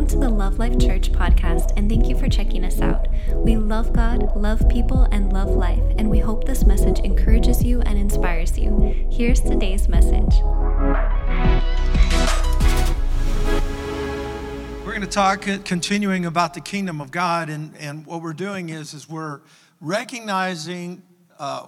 [0.00, 3.06] Welcome to the Love Life Church podcast, and thank you for checking us out.
[3.34, 7.82] We love God, love people, and love life, and we hope this message encourages you
[7.82, 9.08] and inspires you.
[9.10, 10.40] Here's today's message.
[14.86, 18.32] We're going to talk uh, continuing about the kingdom of God, and, and what we're
[18.32, 19.42] doing is, is we're
[19.82, 21.02] recognizing
[21.38, 21.66] uh,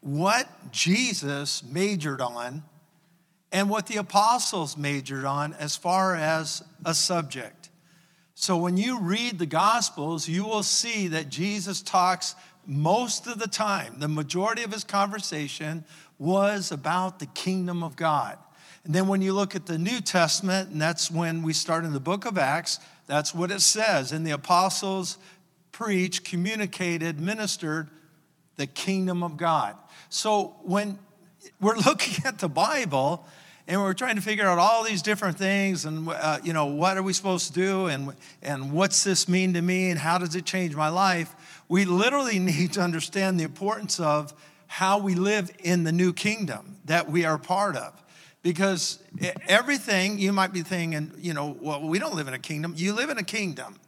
[0.00, 2.64] what Jesus majored on
[3.52, 7.59] and what the apostles majored on as far as a subject.
[8.34, 12.34] So when you read the Gospels, you will see that Jesus talks
[12.66, 15.84] most of the time, the majority of his conversation
[16.18, 18.38] was about the kingdom of God.
[18.84, 21.92] And then when you look at the New Testament, and that's when we start in
[21.92, 24.12] the book of Acts, that's what it says.
[24.12, 25.18] And the apostles
[25.72, 27.88] preached, communicated, ministered
[28.56, 29.76] the kingdom of God.
[30.08, 30.98] So when
[31.60, 33.26] we're looking at the Bible,
[33.70, 36.96] and we're trying to figure out all these different things and uh, you know what
[36.96, 38.12] are we supposed to do and
[38.42, 41.62] and what's this mean to me and how does it change my life?
[41.68, 44.34] We literally need to understand the importance of
[44.66, 47.94] how we live in the new kingdom that we are part of.
[48.42, 48.98] Because
[49.46, 52.74] everything you might be thinking you know well we don't live in a kingdom.
[52.76, 53.78] You live in a kingdom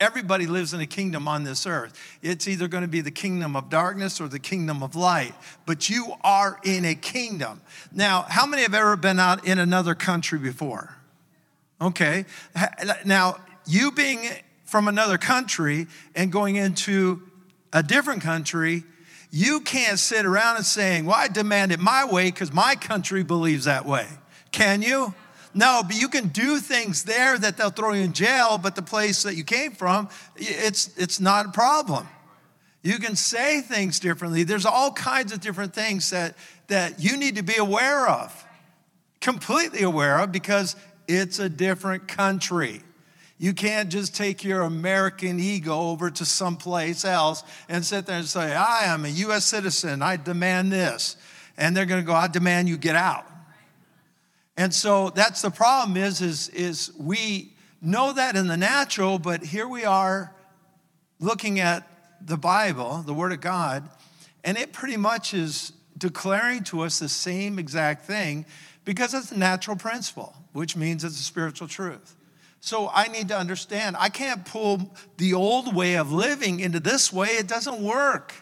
[0.00, 1.92] Everybody lives in a kingdom on this earth.
[2.22, 5.34] It's either going to be the kingdom of darkness or the kingdom of light,
[5.66, 7.60] but you are in a kingdom.
[7.92, 10.96] Now, how many have ever been out in another country before?
[11.82, 12.24] Okay.
[13.04, 14.20] Now, you being
[14.64, 17.22] from another country and going into
[17.72, 18.84] a different country,
[19.30, 23.22] you can't sit around and saying, Well, I demand it my way because my country
[23.22, 24.06] believes that way.
[24.50, 25.14] Can you?
[25.52, 28.82] No, but you can do things there that they'll throw you in jail, but the
[28.82, 32.06] place that you came from, it's, it's not a problem.
[32.82, 34.44] You can say things differently.
[34.44, 36.36] There's all kinds of different things that,
[36.68, 38.46] that you need to be aware of,
[39.20, 40.76] completely aware of, because
[41.08, 42.82] it's a different country.
[43.38, 48.26] You can't just take your American ego over to someplace else and sit there and
[48.26, 51.16] say, I am a US citizen, I demand this.
[51.56, 53.26] And they're gonna go, I demand you get out.
[54.60, 59.42] And so that's the problem is, is, is we know that in the natural, but
[59.42, 60.34] here we are
[61.18, 61.88] looking at
[62.20, 63.88] the Bible, the Word of God,
[64.44, 68.44] and it pretty much is declaring to us the same exact thing
[68.84, 72.14] because it's a natural principle, which means it's a spiritual truth.
[72.60, 77.10] So I need to understand, I can't pull the old way of living into this
[77.10, 78.34] way, it doesn't work.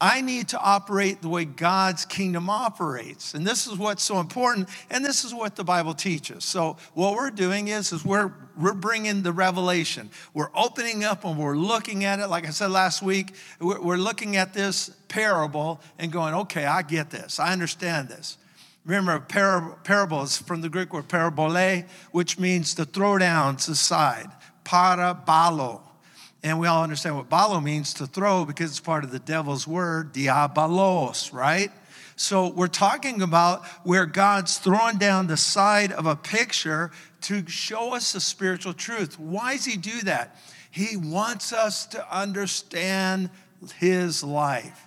[0.00, 3.32] I need to operate the way God's kingdom operates.
[3.32, 6.44] And this is what's so important, and this is what the Bible teaches.
[6.44, 10.10] So what we're doing is, is we're, we're bringing the revelation.
[10.34, 12.26] We're opening up and we're looking at it.
[12.28, 16.82] Like I said last week, we're, we're looking at this parable and going, okay, I
[16.82, 17.40] get this.
[17.40, 18.36] I understand this.
[18.84, 23.74] Remember, par- parable is from the Greek word parabole, which means to throw down to
[23.74, 24.30] side.
[24.62, 25.85] Parabalo
[26.42, 29.66] and we all understand what balo means to throw because it's part of the devil's
[29.66, 31.70] word, diabolos, right?
[32.16, 36.90] So we're talking about where God's throwing down the side of a picture
[37.22, 39.18] to show us the spiritual truth.
[39.18, 40.36] Why does he do that?
[40.70, 43.30] He wants us to understand
[43.78, 44.86] his life.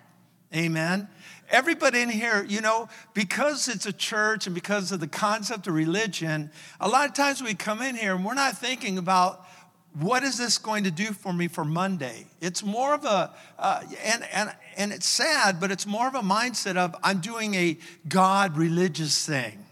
[0.55, 1.07] Amen.
[1.51, 5.73] Everybody in here, you know, because it's a church and because of the concept of
[5.73, 9.45] religion, a lot of times we come in here and we're not thinking about
[9.93, 12.27] what is this going to do for me for Monday?
[12.41, 16.21] It's more of a, uh, and, and, and it's sad, but it's more of a
[16.21, 17.77] mindset of I'm doing a
[18.07, 19.65] God religious thing.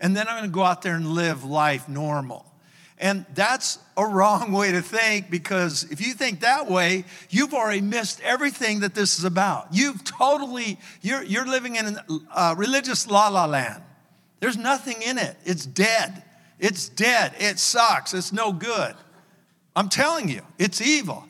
[0.00, 2.44] And then I'm going to go out there and live life normal.
[2.98, 7.80] And that's a wrong way to think because if you think that way, you've already
[7.80, 9.68] missed everything that this is about.
[9.72, 13.82] You've totally, you're, you're living in a uh, religious la la land.
[14.40, 16.22] There's nothing in it, it's dead.
[16.60, 17.34] It's dead.
[17.38, 18.14] It sucks.
[18.14, 18.94] It's no good.
[19.76, 21.26] I'm telling you, it's evil.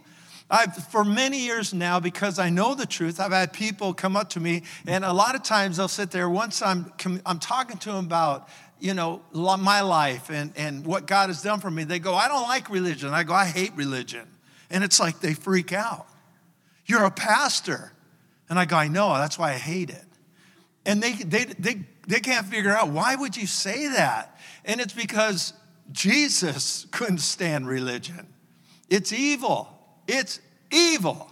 [0.50, 4.30] I've, for many years now, because I know the truth, I've had people come up
[4.30, 6.28] to me, and a lot of times they'll sit there.
[6.28, 6.92] Once I'm,
[7.24, 8.48] I'm talking to them about,
[8.78, 12.28] you know, my life and, and what God has done for me, they go, I
[12.28, 13.10] don't like religion.
[13.10, 14.28] I go, I hate religion.
[14.70, 16.06] And it's like they freak out.
[16.86, 17.92] You're a pastor.
[18.50, 20.04] And I go, I know, that's why I hate it.
[20.84, 24.38] And they, they, they, they can't figure out, why would you say that?
[24.66, 25.54] And it's because
[25.92, 28.26] Jesus couldn't stand religion.
[28.88, 29.68] It's evil.
[30.06, 30.40] It's
[30.70, 31.30] evil.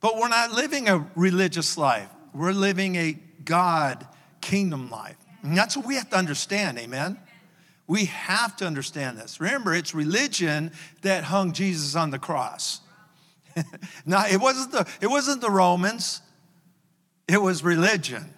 [0.00, 4.06] But we're not living a religious life, we're living a God
[4.40, 5.16] kingdom life.
[5.42, 7.18] And that's what we have to understand, amen?
[7.86, 9.40] We have to understand this.
[9.40, 10.72] Remember, it's religion
[11.02, 12.80] that hung Jesus on the cross.
[14.06, 16.22] now, it wasn't, the, it wasn't the Romans,
[17.28, 18.34] it was religion.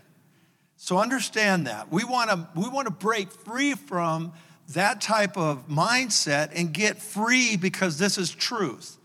[0.77, 1.91] So understand that.
[1.91, 4.33] We want to we want to break free from
[4.71, 8.97] that type of mindset and get free because this is truth.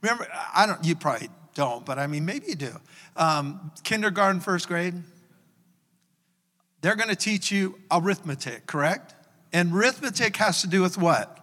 [0.00, 2.72] Remember, I don't, you probably don't, but I mean, maybe you do.
[3.16, 4.94] Um, kindergarten, first grade,
[6.80, 9.14] they're going to teach you arithmetic, correct?
[9.52, 11.38] And arithmetic has to do with what?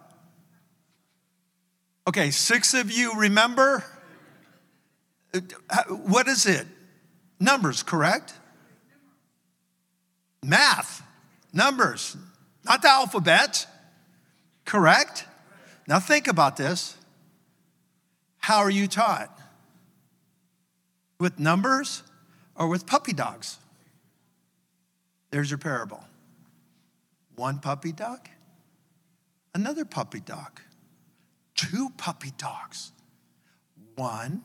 [2.06, 3.84] Okay, six of you remember?
[5.88, 6.66] What is it?
[7.38, 8.34] Numbers, correct?
[10.42, 11.02] Math,
[11.52, 12.16] numbers,
[12.64, 13.66] not the alphabet,
[14.64, 15.26] correct?
[15.86, 16.96] Now think about this.
[18.38, 19.36] How are you taught?
[21.18, 22.02] With numbers
[22.54, 23.58] or with puppy dogs?
[25.30, 26.04] There's your parable.
[27.36, 28.28] One puppy dog,
[29.54, 30.60] another puppy dog,
[31.54, 32.92] two puppy dogs.
[33.94, 34.42] One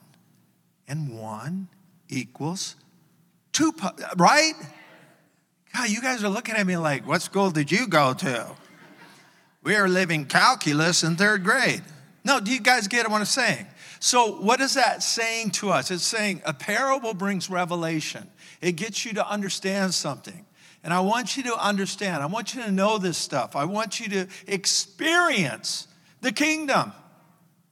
[0.88, 1.68] and one
[2.10, 2.76] equals
[3.56, 4.54] two, pu- right?
[5.76, 8.48] God, you guys are looking at me like, what school did you go to?
[9.62, 11.82] We are living calculus in third grade.
[12.24, 13.68] No, do you guys get what I'm saying?
[14.00, 15.92] So, what is that saying to us?
[15.92, 18.30] It's saying a parable brings revelation,
[18.62, 20.46] it gets you to understand something.
[20.82, 23.56] And I want you to understand, I want you to know this stuff.
[23.58, 25.90] I want you to experience
[26.22, 26.94] the kingdom.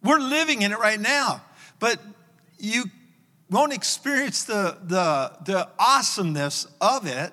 [0.03, 1.41] We're living in it right now,
[1.79, 1.99] but
[2.57, 2.83] you
[3.49, 7.31] won't experience the, the, the awesomeness of it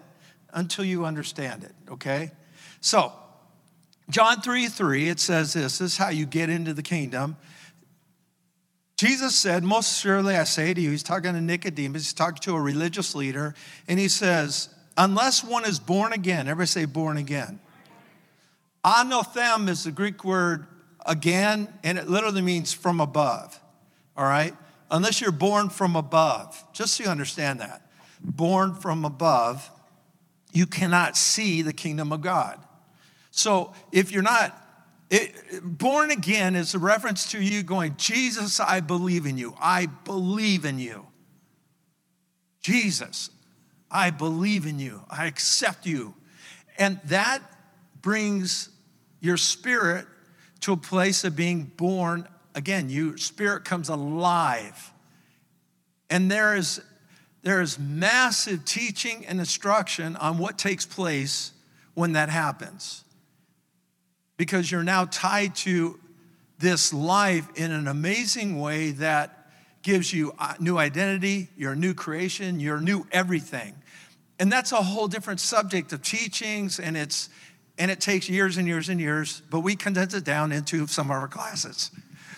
[0.53, 2.33] until you understand it, okay?
[2.81, 3.13] So,
[4.11, 7.37] John 3 3, it says this this is how you get into the kingdom.
[8.97, 12.55] Jesus said, Most surely I say to you, he's talking to Nicodemus, he's talking to
[12.55, 13.55] a religious leader,
[13.89, 17.61] and he says, Unless one is born again, everybody say born again.
[18.85, 20.67] Anothen is the Greek word
[21.07, 23.59] again, and it literally means from above,
[24.17, 24.55] all right?
[24.91, 27.91] Unless you're born from above, just so you understand that.
[28.23, 29.71] Born from above,
[30.53, 32.59] you cannot see the kingdom of God.
[33.31, 34.57] So if you're not
[35.11, 39.55] it, born again is a reference to you going, Jesus, I believe in you.
[39.61, 41.07] I believe in you.
[42.61, 43.31] Jesus,
[43.91, 45.03] I believe in you.
[45.11, 46.15] I accept you.
[46.79, 47.43] And that
[48.01, 48.69] brings
[49.21, 50.07] your spirit
[50.61, 52.89] to a place of being born again.
[52.89, 54.93] Your spirit comes alive.
[56.09, 56.81] And there is,
[57.43, 61.53] there is massive teaching and instruction on what takes place
[61.95, 63.05] when that happens
[64.37, 66.01] because you're now tied to
[66.59, 69.51] this life in an amazing way that
[69.83, 73.75] gives you a new identity, your new creation, your new everything.
[74.39, 77.29] And that's a whole different subject of teachings, and it's
[77.79, 81.07] and it takes years and years and years, but we condense it down into some
[81.07, 81.91] of our classes.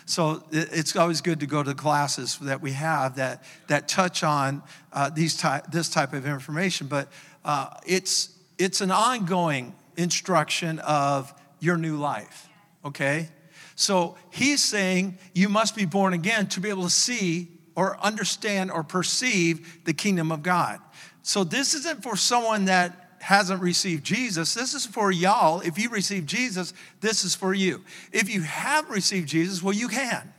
[0.05, 4.23] So it's always good to go to the classes that we have that, that touch
[4.23, 4.63] on
[4.93, 6.87] uh, these ty- this type of information.
[6.87, 7.09] But
[7.45, 12.49] uh, it's, it's an ongoing instruction of your new life,
[12.85, 13.29] okay?
[13.75, 18.71] So he's saying you must be born again to be able to see or understand
[18.71, 20.81] or perceive the kingdom of God.
[21.23, 24.53] So this isn't for someone that hasn't received Jesus.
[24.53, 25.61] This is for y'all.
[25.61, 27.85] If you receive Jesus, this is for you.
[28.13, 30.33] If you have received Jesus, well, you can.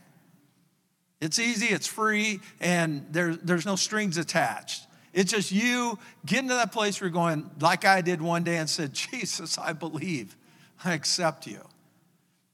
[1.20, 4.86] It's easy, it's free, and there, there's no strings attached.
[5.14, 8.58] It's just you getting to that place where you're going, like I did one day
[8.58, 10.36] and said, Jesus, I believe.
[10.84, 11.60] I accept you.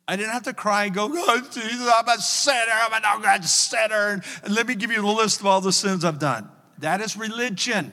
[0.07, 3.21] I didn't have to cry and go, oh, Jesus, I'm a sinner, I'm a no
[3.21, 6.49] good sinner, and let me give you the list of all the sins I've done.
[6.79, 7.93] That is religion.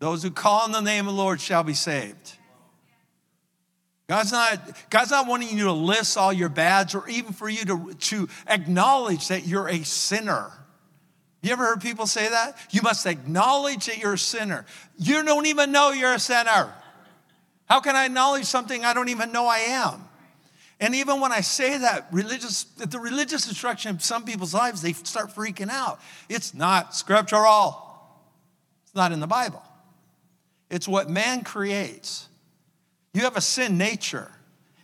[0.00, 2.34] Those who call on the name of the Lord shall be saved.
[4.08, 7.64] God's not, God's not wanting you to list all your bads or even for you
[7.66, 10.50] to, to acknowledge that you're a sinner.
[11.42, 12.56] You ever heard people say that?
[12.70, 14.66] You must acknowledge that you're a sinner.
[14.98, 16.74] You don't even know you're a sinner.
[17.66, 20.08] How can I acknowledge something I don't even know I am?
[20.80, 24.94] And even when I say that, religious, the religious instruction in some people's lives, they
[24.94, 26.00] start freaking out.
[26.28, 27.86] It's not scriptural.
[28.84, 29.62] It's not in the Bible.
[30.70, 32.28] It's what man creates.
[33.12, 34.30] You have a sin nature,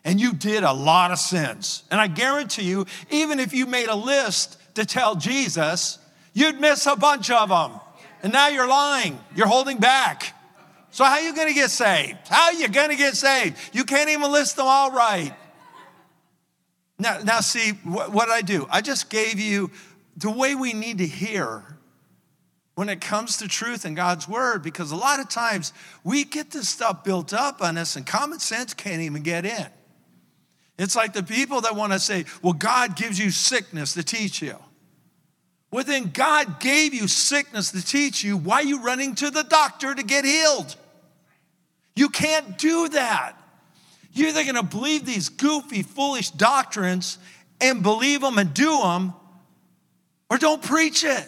[0.04, 1.84] and you did a lot of sins.
[1.90, 5.98] And I guarantee you, even if you made a list to tell Jesus,
[6.34, 7.80] you'd miss a bunch of them.
[8.22, 10.34] And now you're lying, you're holding back.
[10.90, 12.18] So, how are you to get saved?
[12.28, 13.56] How are you to get saved?
[13.72, 15.32] You can't even list them all right.
[16.98, 18.66] Now, now see, what, what I do?
[18.70, 19.70] I just gave you
[20.16, 21.75] the way we need to hear
[22.76, 25.72] when it comes to truth and God's word, because a lot of times
[26.04, 29.66] we get this stuff built up on us and common sense can't even get in.
[30.78, 34.42] It's like the people that want to say, well, God gives you sickness to teach
[34.42, 34.56] you.
[35.70, 38.36] Well, then God gave you sickness to teach you.
[38.36, 40.76] Why are you running to the doctor to get healed?
[41.94, 43.40] You can't do that.
[44.12, 47.16] You're either going to believe these goofy, foolish doctrines
[47.58, 49.14] and believe them and do them,
[50.30, 51.26] or don't preach it.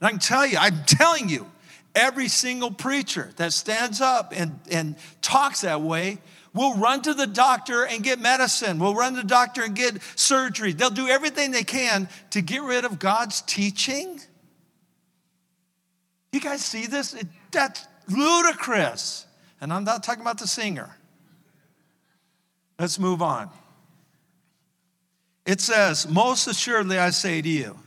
[0.00, 1.46] And I can tell you, I'm telling you,
[1.94, 6.18] every single preacher that stands up and, and talks that way
[6.54, 10.00] will run to the doctor and get medicine, will run to the doctor and get
[10.16, 10.72] surgery.
[10.72, 14.20] They'll do everything they can to get rid of God's teaching.
[16.32, 17.14] You guys see this?
[17.14, 19.26] It, that's ludicrous.
[19.60, 20.96] And I'm not talking about the singer.
[22.78, 23.50] Let's move on.
[25.44, 27.78] It says, Most assuredly I say to you,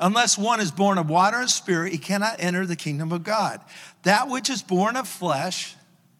[0.00, 3.60] unless one is born of water and spirit, he cannot enter the kingdom of God.
[4.02, 5.74] That which is born of flesh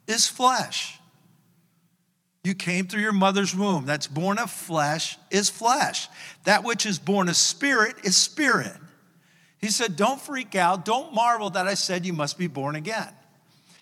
[0.07, 0.99] is flesh.
[2.45, 3.85] You came through your mother's womb.
[3.85, 6.09] That's born of flesh is flesh.
[6.45, 8.77] That which is born of spirit is spirit.
[9.59, 10.85] He said, Don't freak out.
[10.85, 13.09] Don't marvel that I said you must be born again.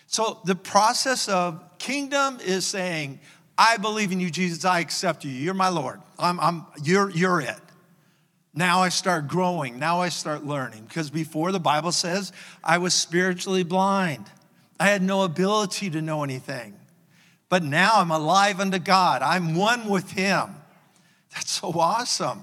[0.06, 3.20] So the process of kingdom is saying,
[3.58, 4.64] I believe in you, Jesus.
[4.64, 5.30] I accept you.
[5.30, 6.00] You're my Lord.
[6.18, 7.60] I'm, I'm, you're, you're it.
[8.56, 9.78] Now I start growing.
[9.78, 10.86] Now I start learning.
[10.88, 12.32] Because before the Bible says
[12.64, 14.24] I was spiritually blind,
[14.80, 16.74] I had no ability to know anything.
[17.50, 19.20] But now I'm alive unto God.
[19.22, 20.56] I'm one with Him.
[21.34, 22.42] That's so awesome.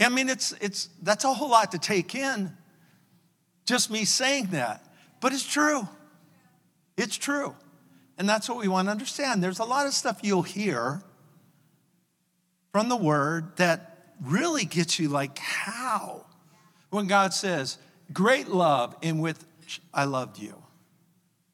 [0.00, 2.52] I mean, it's, it's, that's a whole lot to take in,
[3.66, 4.84] just me saying that.
[5.20, 5.88] But it's true.
[6.96, 7.54] It's true.
[8.16, 9.42] And that's what we want to understand.
[9.42, 11.02] There's a lot of stuff you'll hear
[12.72, 16.26] from the word that really gets you like, how?
[16.90, 17.78] When God says,
[18.12, 19.36] Great love in which
[19.92, 20.54] I loved you,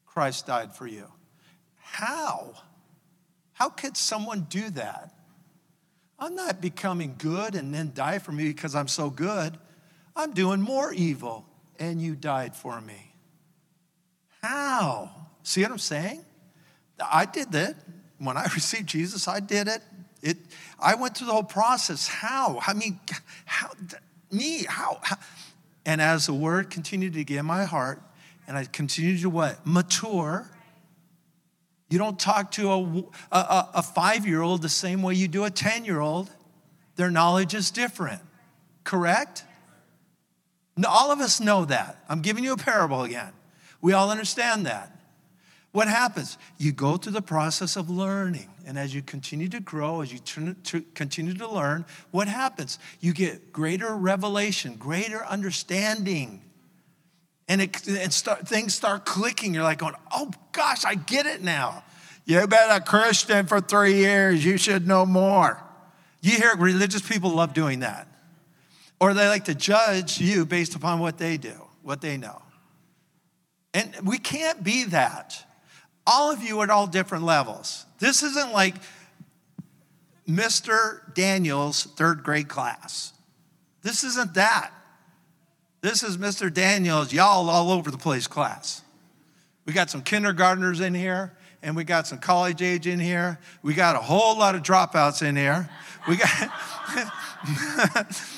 [0.05, 1.05] Christ died for you.
[1.75, 2.53] How?
[3.53, 5.13] How could someone do that?
[6.17, 9.57] I'm not becoming good and then die for me because I'm so good.
[10.15, 11.45] I'm doing more evil
[11.77, 13.13] and you died for me.
[14.41, 15.11] How?
[15.43, 16.23] See what I'm saying?
[16.99, 17.75] I did that.
[18.17, 19.81] When I received Jesus, I did it.
[20.21, 20.37] It
[20.79, 22.07] I went through the whole process.
[22.07, 22.59] How?
[22.65, 22.99] I mean,
[23.45, 23.71] how
[24.31, 24.65] me?
[24.67, 24.99] How?
[25.85, 28.01] And as the word continued to get in my heart,
[28.47, 29.65] and I continued to what?
[29.65, 30.49] Mature.
[31.89, 35.43] You don't talk to a, a, a five year old the same way you do
[35.43, 36.29] a 10 year old.
[36.95, 38.21] Their knowledge is different,
[38.83, 39.43] correct?
[40.87, 42.03] All of us know that.
[42.09, 43.31] I'm giving you a parable again.
[43.81, 44.94] We all understand that.
[45.75, 46.37] What happens?
[46.57, 48.47] You go through the process of learning.
[48.65, 50.19] And as you continue to grow, as you
[50.93, 52.79] continue to learn, what happens?
[53.01, 56.41] You get greater revelation, greater understanding.
[57.49, 59.53] And, it, start, things start clicking.
[59.53, 61.83] You're like going, oh gosh, I get it now.
[62.23, 64.45] You've been a Christian for three years.
[64.45, 65.61] You should know more.
[66.21, 68.07] You hear religious people love doing that.
[69.01, 72.41] Or they like to judge you based upon what they do, what they know.
[73.73, 75.45] And we can't be that
[76.07, 77.85] all of you at all different levels.
[77.99, 78.75] This isn't like
[80.27, 81.13] Mr.
[81.13, 83.13] Daniel's third grade class.
[83.81, 84.71] This isn't that.
[85.81, 86.51] This is Mr.
[86.51, 88.81] Daniel's y'all all over the place class.
[89.65, 93.39] We got some kindergartners in here, and we got some college age in here.
[93.61, 95.69] We got a whole lot of dropouts in here.
[96.07, 96.51] We got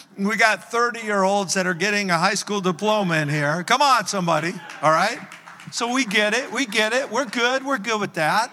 [0.17, 3.63] we got 30 year olds that are getting a high school diploma in here.
[3.63, 4.53] Come on, somebody.
[4.81, 5.19] All right.
[5.71, 6.51] So we get it.
[6.51, 7.11] We get it.
[7.11, 7.65] We're good.
[7.65, 8.51] We're good with that.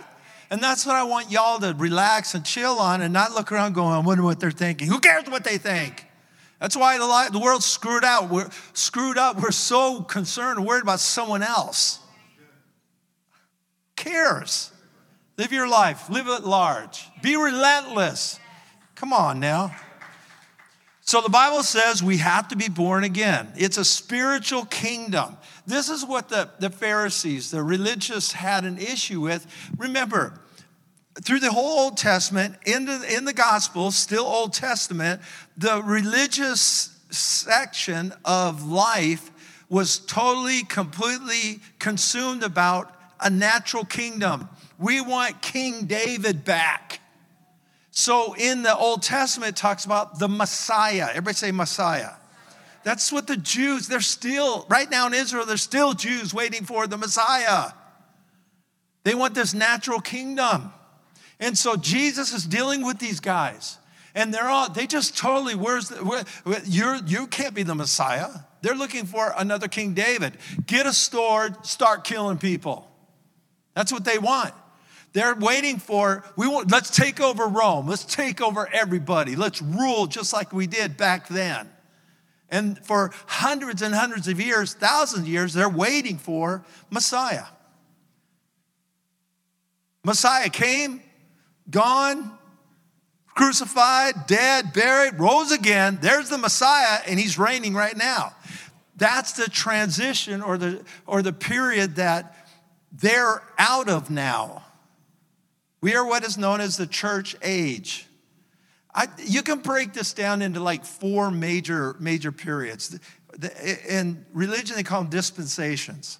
[0.50, 3.73] And that's what I want y'all to relax and chill on and not look around
[3.75, 4.88] going, I wonder what they're thinking.
[4.88, 6.06] Who cares what they think?
[6.61, 8.30] That's why the, the world's screwed out.
[8.30, 9.40] We're screwed up.
[9.40, 11.99] We're so concerned and worried about someone else.
[13.97, 14.71] Cares.
[15.37, 16.09] Live your life.
[16.09, 17.09] Live at large.
[17.23, 18.38] Be relentless.
[18.94, 19.75] Come on now.
[21.00, 23.52] So the Bible says we have to be born again.
[23.56, 25.37] It's a spiritual kingdom.
[25.66, 29.47] This is what the, the Pharisees, the religious, had an issue with.
[29.78, 30.40] Remember,
[31.23, 35.21] through the whole Old Testament, in the, in the Gospels, still Old Testament,
[35.56, 39.30] the religious section of life
[39.68, 44.49] was totally, completely consumed about a natural kingdom.
[44.78, 47.00] We want King David back.
[47.90, 51.06] So in the Old Testament, it talks about the Messiah.
[51.11, 52.11] Everybody say Messiah.
[52.85, 56.87] That's what the Jews, they're still, right now in Israel, they're still Jews waiting for
[56.87, 57.73] the Messiah.
[59.05, 60.73] They want this natural kingdom.
[61.41, 63.79] And so Jesus is dealing with these guys.
[64.14, 66.25] And they're all, they just totally, where's the, where,
[66.67, 68.29] you're, you can't be the Messiah.
[68.62, 70.35] They're looking for another King David.
[70.67, 72.88] Get a sword, start killing people.
[73.75, 74.55] That's what they want.
[75.12, 77.87] They're waiting for, we want, let's take over Rome.
[77.88, 79.37] Let's take over everybody.
[79.37, 81.69] Let's rule just like we did back then.
[82.54, 87.46] And for hundreds and hundreds of years, thousands of years, they're waiting for Messiah.
[90.04, 91.02] Messiah came,
[91.68, 92.30] gone,
[93.26, 95.99] crucified, dead, buried, rose again.
[96.00, 98.37] There's the Messiah, and he's reigning right now.
[98.94, 102.37] That's the transition or the, or the period that
[102.92, 104.62] they're out of now.
[105.80, 108.06] We are what is known as the church age.
[108.95, 112.99] I, you can break this down into like four major, major periods.
[113.89, 116.19] In religion, they call them dispensations.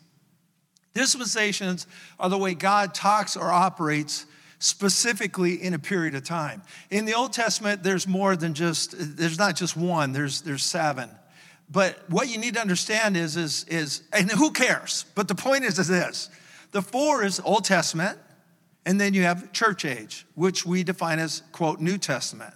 [0.95, 1.87] Dispensations
[2.19, 4.27] are the way God talks or operates
[4.59, 6.63] specifically in a period of time.
[6.91, 11.11] In the Old Testament, there's more than just, there's not just one, there's, there's seven.
[11.71, 15.05] But what you need to understand is, is, is, and who cares?
[15.15, 16.31] But the point is, is this
[16.73, 18.19] the four is Old Testament,
[18.87, 22.55] and then you have church age, which we define as, quote, New Testament,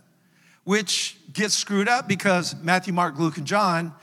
[0.68, 3.94] which gets screwed up because Matthew, Mark, Luke, and John,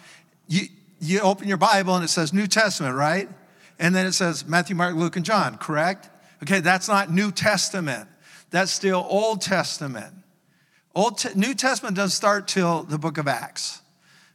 [0.47, 0.61] you,
[0.99, 3.29] you open your Bible and it says New Testament, right?
[3.77, 6.09] And then it says Matthew, Mark, Luke, and John, correct?
[6.41, 8.09] Okay, that's not New Testament.
[8.49, 10.11] That's still Old Testament.
[10.95, 13.83] Old New Testament doesn't start till the book of Acts.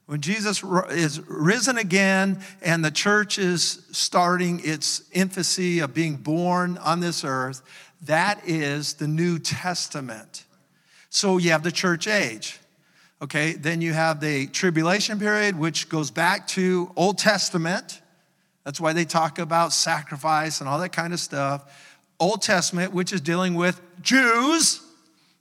[0.06, 6.78] When Jesus is risen again and the church is starting its infancy of being born
[6.78, 7.60] on this earth,
[8.02, 10.44] that is the New Testament.
[11.10, 12.58] So you have the church age.
[13.20, 18.00] Okay, then you have the tribulation period, which goes back to Old Testament.
[18.64, 21.92] That's why they talk about sacrifice and all that kind of stuff.
[22.18, 24.80] Old Testament, which is dealing with Jews,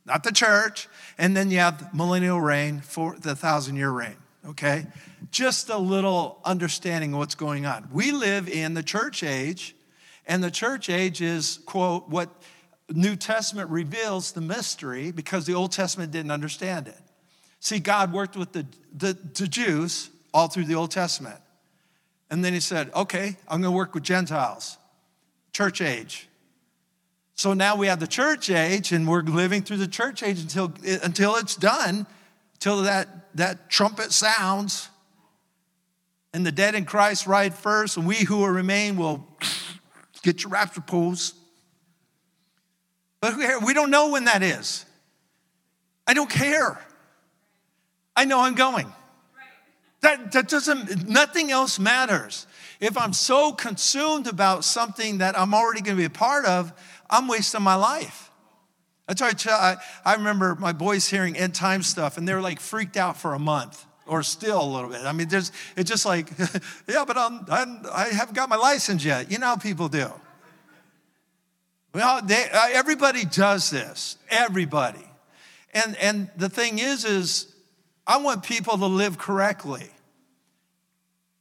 [0.06, 0.90] not the church.
[1.18, 4.16] And then you have millennial reign for the thousand year reign,
[4.48, 4.88] okay?
[5.32, 7.90] Just a little understanding of what's going on.
[7.92, 9.76] We live in the church age,
[10.26, 12.30] and the church age is, quote, what
[12.92, 16.98] New Testament reveals the mystery because the Old Testament didn't understand it.
[17.60, 18.66] See, God worked with the,
[18.96, 21.40] the, the Jews all through the Old Testament.
[22.30, 24.78] And then he said, okay, I'm going to work with Gentiles,
[25.52, 26.28] church age.
[27.36, 30.74] So now we have the church age, and we're living through the church age until,
[31.02, 32.06] until it's done,
[32.60, 34.90] till that, that trumpet sounds,
[36.34, 39.26] and the dead in Christ ride first, and we who will remain will
[40.22, 41.34] get your rapture pose.
[43.22, 44.86] But we don't know when that is.
[46.08, 46.80] I don't care.
[48.16, 48.92] I know I'm going.
[50.02, 52.48] That, that doesn't, nothing else matters.
[52.80, 56.72] If I'm so consumed about something that I'm already going to be a part of,
[57.10, 58.32] I'm wasting my life.
[59.08, 62.60] That's why I, I remember my boys hearing end time stuff and they were like
[62.60, 65.02] freaked out for a month or still a little bit.
[65.02, 66.30] I mean, there's, it's just like,
[66.88, 69.32] yeah, but I'm, I'm, I haven't got my license yet.
[69.32, 70.12] You know how people do.
[71.94, 74.18] Well, they, uh, everybody does this.
[74.30, 75.06] Everybody.
[75.74, 77.54] And, and the thing is, is
[78.06, 79.90] I want people to live correctly.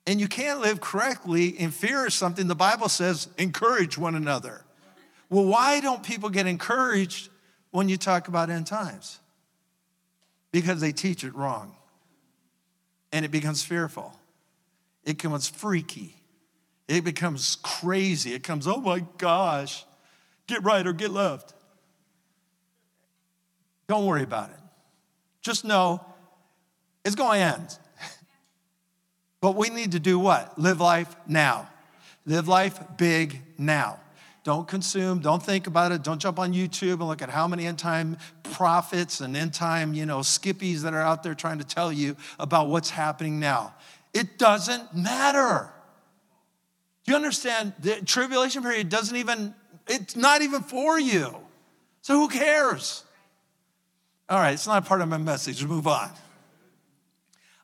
[0.07, 2.47] And you can't live correctly in fear of something.
[2.47, 4.65] The Bible says, encourage one another.
[5.29, 7.29] Well, why don't people get encouraged
[7.71, 9.21] when you talk about end times?
[10.51, 11.75] Because they teach it wrong.
[13.13, 14.19] And it becomes fearful.
[15.05, 16.15] It becomes freaky.
[16.87, 18.33] It becomes crazy.
[18.33, 19.85] It comes, oh my gosh,
[20.49, 21.55] get right or get left.
[23.89, 24.57] Don't worry about it.
[25.41, 26.05] Just know
[27.05, 27.79] it's going to end.
[29.41, 30.59] but we need to do what?
[30.59, 31.69] Live life now.
[32.27, 34.01] Live life big now.
[34.45, 37.67] Don't consume, don't think about it, don't jump on YouTube and look at how many
[37.67, 41.65] end time prophets and end time, you know, skippies that are out there trying to
[41.65, 43.75] tell you about what's happening now.
[44.15, 45.71] It doesn't matter.
[47.05, 47.75] Do you understand?
[47.79, 49.55] The tribulation period doesn't even,
[49.89, 51.35] it's not even for you.
[52.03, 53.05] So who cares?
[54.29, 55.65] All right, it's not a part of my message.
[55.65, 56.11] Move on.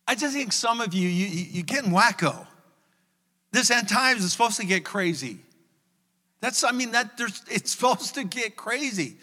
[0.06, 2.46] I just think some of you, you, you're getting wacko.
[3.52, 5.38] This end times is supposed to get crazy.
[6.40, 9.16] That's, I mean, that there's, it's supposed to get crazy.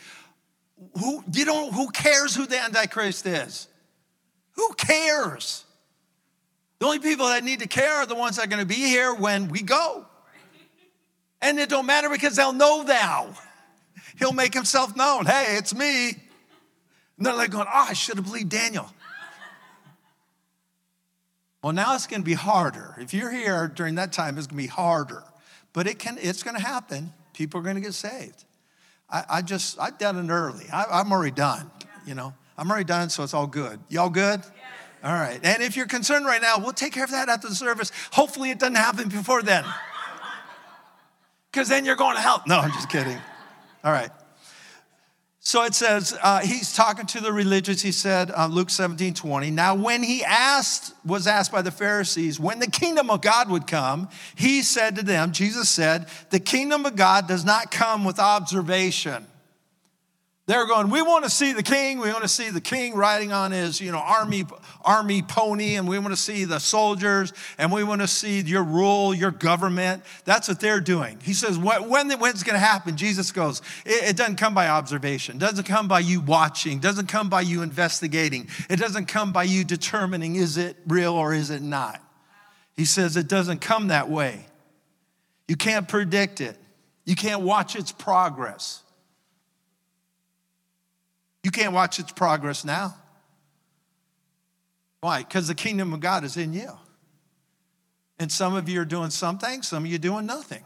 [1.00, 3.68] Who, you don't, who cares who the Antichrist is?
[4.54, 5.66] Who cares?
[6.80, 8.74] The only people that need to care are the ones that are going to be
[8.74, 10.08] here when we go.
[11.42, 13.34] And it don't matter because they'll know thou.
[14.20, 15.26] He'll make himself known.
[15.26, 16.10] Hey, it's me.
[17.18, 18.90] And they're like going, oh, I should have believed Daniel.
[21.64, 22.96] Well, now it's going to be harder.
[23.00, 25.24] If you're here during that time, it's going to be harder
[25.74, 27.14] but it can, it's going to happen.
[27.34, 28.44] People are going to get saved.
[29.10, 30.66] I, I just, I've done it early.
[30.72, 31.70] I, am already done,
[32.06, 32.34] you know.
[32.58, 33.80] I'm already done, so it's all good.
[33.90, 34.42] Y'all good?
[34.42, 34.54] Yes.
[35.04, 35.40] All right.
[35.44, 37.92] And if you're concerned right now, we'll take care of that after the service.
[38.12, 39.66] Hopefully, it doesn't happen before then.
[41.52, 42.42] Because then you're going to hell.
[42.48, 43.18] No, I'm just kidding.
[43.84, 44.10] All right.
[45.44, 47.82] So it says, uh, he's talking to the religious.
[47.82, 49.50] He said, uh, Luke 17, 20.
[49.50, 53.66] Now, when he asked, was asked by the Pharisees, when the kingdom of God would
[53.66, 58.20] come, he said to them, Jesus said, the kingdom of God does not come with
[58.20, 59.26] observation.
[60.52, 62.00] They're going, we want to see the king.
[62.00, 64.44] We want to see the king riding on his, you know, army,
[64.84, 68.62] army pony, and we want to see the soldiers, and we want to see your
[68.62, 70.04] rule, your government.
[70.26, 71.20] That's what they're doing.
[71.24, 72.98] He says, when, when it's going to happen?
[72.98, 75.38] Jesus goes, it, it doesn't come by observation.
[75.38, 76.80] It doesn't come by you watching.
[76.80, 78.50] It doesn't come by you investigating.
[78.70, 82.04] It doesn't come by you determining, is it real or is it not?
[82.76, 84.48] He says, it doesn't come that way.
[85.48, 86.58] You can't predict it.
[87.06, 88.84] You can't watch its progress.
[91.44, 92.96] You can't watch its progress now.
[95.02, 95.20] Why?
[95.20, 96.72] Because the kingdom of God is in you.
[98.20, 100.64] And some of you are doing something, some of you doing nothing.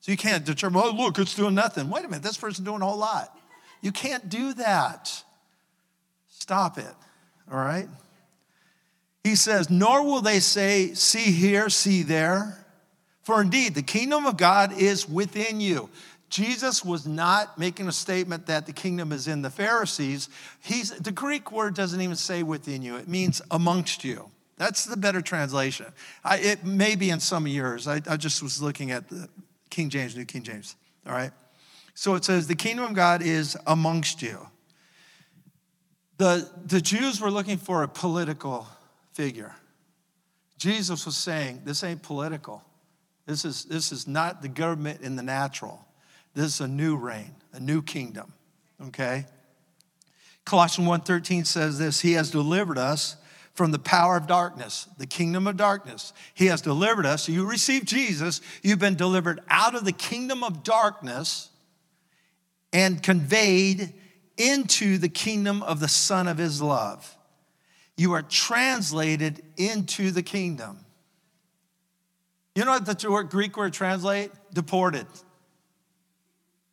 [0.00, 1.88] So you can't determine, oh, look, it's doing nothing.
[1.88, 3.34] Wait a minute, this person's doing a whole lot.
[3.80, 5.22] You can't do that.
[6.28, 6.94] Stop it,
[7.50, 7.88] all right?
[9.24, 12.58] He says, Nor will they say, See here, see there.
[13.22, 15.88] For indeed, the kingdom of God is within you.
[16.32, 20.30] Jesus was not making a statement that the kingdom is in the Pharisees.
[20.62, 24.30] He's, the Greek word doesn't even say within you, it means amongst you.
[24.56, 25.86] That's the better translation.
[26.24, 27.86] I, it may be in some of yours.
[27.86, 29.28] I, I just was looking at the
[29.68, 30.74] King James, New King James.
[31.06, 31.32] All right?
[31.92, 34.38] So it says, The kingdom of God is amongst you.
[36.16, 38.66] The, the Jews were looking for a political
[39.12, 39.54] figure.
[40.56, 42.62] Jesus was saying, This ain't political.
[43.26, 45.84] This is, this is not the government in the natural.
[46.34, 48.32] This is a new reign, a new kingdom.
[48.80, 49.26] Okay?
[50.44, 53.16] Colossians 1:13 says this, he has delivered us
[53.54, 56.12] from the power of darkness, the kingdom of darkness.
[56.34, 57.28] He has delivered us.
[57.28, 61.50] You receive Jesus, you've been delivered out of the kingdom of darkness
[62.72, 63.92] and conveyed
[64.38, 67.16] into the kingdom of the Son of His love.
[67.96, 70.78] You are translated into the kingdom.
[72.54, 74.30] You know what the Greek word translate?
[74.52, 75.06] Deported.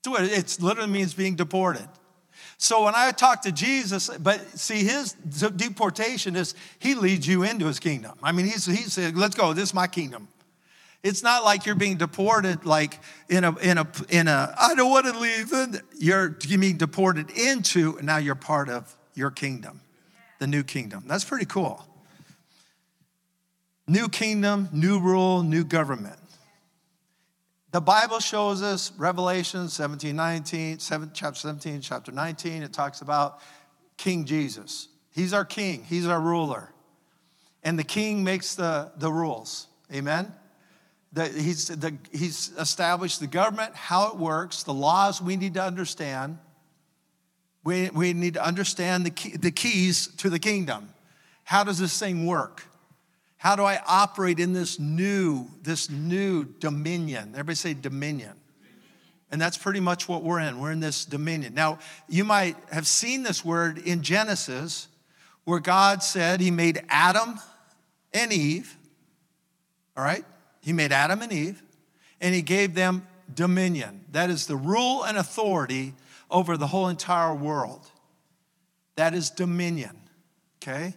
[0.05, 1.87] It literally means being deported.
[2.57, 7.65] So when I talk to Jesus, but see, his deportation is he leads you into
[7.65, 8.17] his kingdom.
[8.21, 10.27] I mean, he's, he said, let's go, this is my kingdom.
[11.01, 14.89] It's not like you're being deported like in a, in a, in a I don't
[14.89, 15.53] want to leave.
[15.97, 19.79] You're, you're being deported into, and now you're part of your kingdom,
[20.39, 21.05] the new kingdom.
[21.07, 21.85] That's pretty cool.
[23.87, 26.19] New kingdom, new rule, new government.
[27.71, 33.41] The Bible shows us, Revelation 17, 19, 7, chapter 17, chapter 19, it talks about
[33.95, 34.87] King Jesus.
[35.11, 36.71] He's our king, he's our ruler.
[37.63, 39.67] And the king makes the, the rules.
[39.93, 40.33] Amen?
[41.13, 45.63] The, he's, the, he's established the government, how it works, the laws we need to
[45.63, 46.39] understand.
[47.63, 50.89] We, we need to understand the, key, the keys to the kingdom.
[51.43, 52.63] How does this thing work?
[53.39, 57.29] How do I operate in this new, this new dominion?
[57.31, 58.33] Everybody say dominion.
[59.31, 60.59] And that's pretty much what we're in.
[60.59, 61.53] We're in this dominion.
[61.53, 64.89] Now, you might have seen this word in Genesis
[65.45, 67.39] where God said he made Adam
[68.13, 68.75] and Eve.
[69.95, 70.25] All right?
[70.59, 71.63] He made Adam and Eve,
[72.19, 74.03] and he gave them dominion.
[74.11, 75.93] That is the rule and authority
[76.29, 77.87] over the whole entire world.
[78.97, 79.97] That is dominion.
[80.61, 80.93] Okay?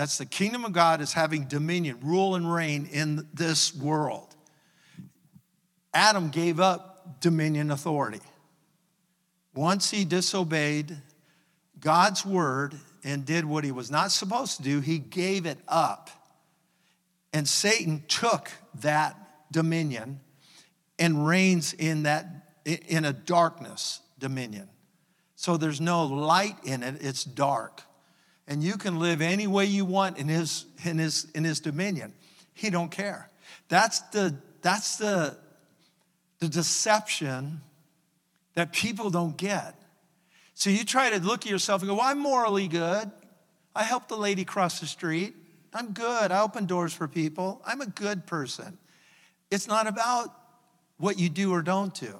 [0.00, 4.34] That's the kingdom of God is having dominion, rule and reign in this world.
[5.92, 8.22] Adam gave up dominion authority.
[9.54, 10.96] Once he disobeyed
[11.80, 16.08] God's word and did what he was not supposed to do, he gave it up.
[17.34, 19.18] And Satan took that
[19.52, 20.20] dominion
[20.98, 22.26] and reigns in that
[22.64, 24.70] in a darkness dominion.
[25.36, 27.82] So there's no light in it, it's dark
[28.50, 32.12] and you can live any way you want in his, in his, in his dominion.
[32.52, 33.30] He don't care.
[33.68, 35.36] That's the, that's the,
[36.40, 37.60] the deception
[38.54, 39.76] that people don't get.
[40.54, 43.08] So you try to look at yourself and go, well, I'm morally good.
[43.74, 45.36] I help the lady cross the street.
[45.72, 46.32] I'm good.
[46.32, 47.62] I open doors for people.
[47.64, 48.78] I'm a good person.
[49.52, 50.34] It's not about
[50.98, 52.16] what you do or don't do.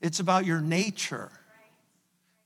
[0.00, 1.30] It's about your nature.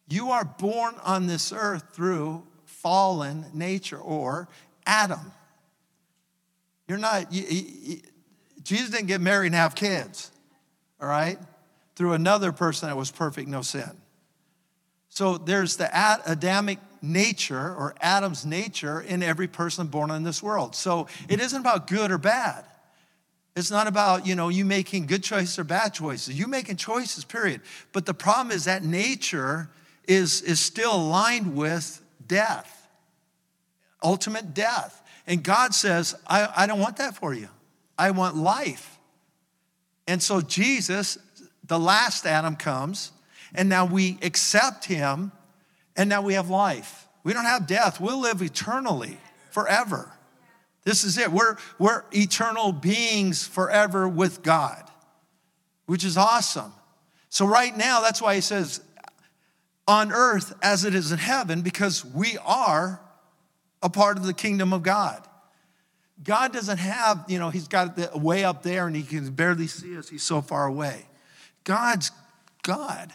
[0.08, 2.42] You are born on this earth through
[2.82, 4.48] fallen nature or
[4.86, 5.32] Adam.
[6.86, 8.00] You're not, you, you,
[8.62, 10.30] Jesus didn't get married and have kids,
[11.00, 11.38] all right,
[11.96, 13.90] through another person that was perfect, no sin.
[15.08, 15.90] So there's the
[16.26, 20.74] Adamic nature or Adam's nature in every person born in this world.
[20.74, 22.64] So it isn't about good or bad.
[23.56, 26.38] It's not about, you know, you making good choices or bad choices.
[26.38, 27.60] You making choices, period.
[27.92, 29.68] But the problem is that nature
[30.06, 32.88] is, is still aligned with death,
[34.02, 35.02] ultimate death.
[35.26, 37.48] And God says, I, I don't want that for you.
[37.98, 38.98] I want life.
[40.06, 41.18] And so Jesus,
[41.64, 43.12] the last Adam, comes
[43.54, 45.32] and now we accept him,
[45.96, 47.08] and now we have life.
[47.24, 49.18] We don't have death, we'll live eternally,
[49.50, 50.10] forever.
[50.84, 51.30] This is it.
[51.30, 54.82] We're, we're eternal beings forever with God,
[55.86, 56.72] which is awesome.
[57.28, 58.80] So, right now, that's why he says,
[59.88, 63.00] on earth as it is in heaven, because we are
[63.82, 65.26] a part of the kingdom of God.
[66.22, 69.96] God doesn't have, you know, he's got way up there and he can barely see
[69.96, 70.08] us.
[70.08, 71.06] He's so far away.
[71.64, 72.10] God's
[72.62, 73.12] God.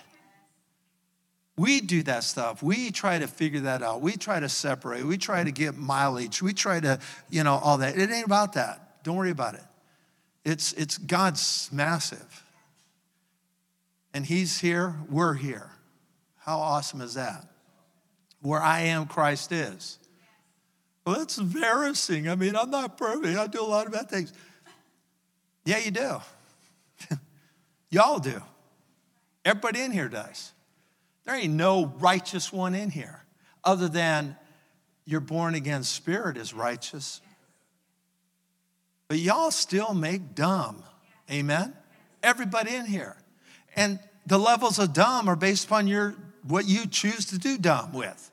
[1.55, 2.63] We do that stuff.
[2.63, 4.01] We try to figure that out.
[4.01, 5.05] We try to separate.
[5.05, 6.41] We try to get mileage.
[6.41, 7.97] We try to, you know, all that.
[7.97, 9.03] It ain't about that.
[9.03, 9.63] Don't worry about it.
[10.45, 12.43] It's, it's God's massive.
[14.13, 15.72] And He's here, we're here.
[16.45, 17.45] How awesome is that?
[18.41, 19.97] Where I am, Christ is.
[21.05, 22.27] Well, that's embarrassing.
[22.27, 23.37] I mean, I'm not perfect.
[23.37, 24.33] I do a lot of bad things.
[25.65, 26.21] Yeah, you do.
[27.89, 28.41] Y'all do.
[29.45, 30.51] Everybody in here does.
[31.25, 33.23] There ain't no righteous one in here
[33.63, 34.35] other than
[35.05, 37.21] your born again spirit is righteous.
[39.07, 40.83] But y'all still make dumb.
[41.31, 41.73] Amen?
[42.21, 43.15] Everybody in here.
[43.77, 46.15] And the levels of dumb are based upon your
[46.47, 48.31] what you choose to do dumb with.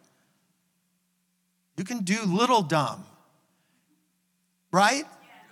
[1.77, 3.05] You can do little dumb,
[4.73, 5.05] right?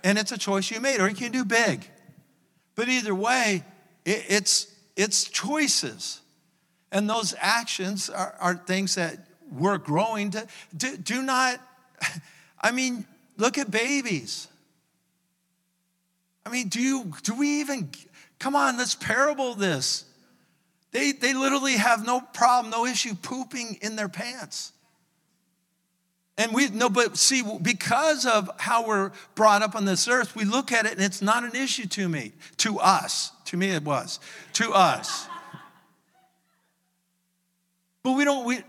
[0.03, 1.89] And it's a choice you made, or you can do big.
[2.75, 3.63] But either way,
[4.05, 6.21] it, it's, it's choices.
[6.91, 9.17] And those actions are, are things that
[9.51, 10.47] we're growing to.
[10.75, 11.59] Do, do not,
[12.61, 13.05] I mean,
[13.37, 14.47] look at babies.
[16.45, 17.91] I mean, do you, do we even,
[18.39, 20.05] come on, let's parable this.
[20.91, 24.73] They, they literally have no problem, no issue pooping in their pants.
[26.37, 30.45] And we no, but see, because of how we're brought up on this earth, we
[30.45, 33.33] look at it and it's not an issue to me, to us.
[33.45, 34.21] To me, it was.
[34.53, 35.27] To us.
[38.03, 38.63] But we don't, we,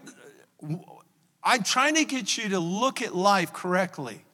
[1.44, 4.24] I'm trying to get you to look at life correctly.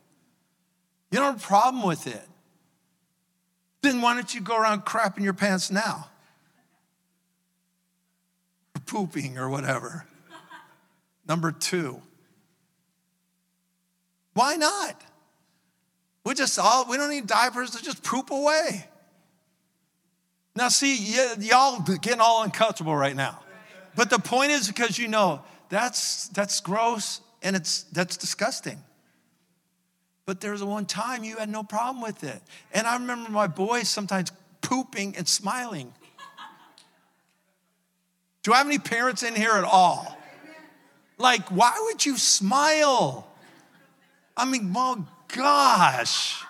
[1.11, 2.27] You don't have a problem with it.
[3.83, 6.09] Then why don't you go around crapping your pants now?
[8.87, 10.07] Pooping or whatever.
[11.29, 12.01] Number two,
[14.35, 15.01] why not?
[16.25, 18.87] We just all, we don't need diapers to just poop away.
[20.55, 23.41] Now, see, y- y'all getting all uncomfortable right now.
[23.95, 28.83] But the point is because you know that's that's gross and it's that's disgusting.
[30.27, 32.43] But there was one time you had no problem with it.
[32.73, 35.93] And I remember my boys sometimes pooping and smiling.
[38.47, 40.17] Do I have any parents in here at all?
[41.19, 43.27] Like, why would you smile?
[44.37, 46.45] I mean, well, gosh.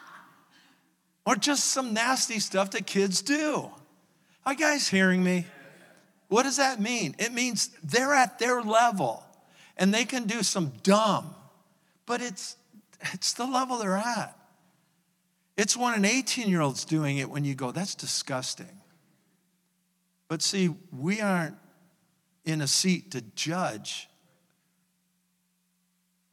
[1.25, 3.71] Or just some nasty stuff that kids do.
[4.45, 5.47] Are you guys hearing me?
[6.29, 7.17] What does that mean?
[7.19, 9.25] It means they're at their level
[9.79, 11.35] and they can do some dumb,
[12.05, 12.57] but it's,
[13.15, 14.37] it's the level they're at.
[15.57, 18.83] It's when an 18 year old's doing it when you go, that's disgusting.
[20.29, 21.57] But see, we aren't
[22.47, 24.09] in a seat to judge.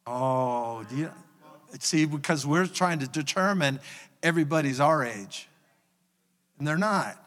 [0.08, 1.12] Oh, do you,
[1.80, 3.80] see, because we're trying to determine
[4.22, 5.50] everybody's our age,
[6.58, 7.18] and they're not.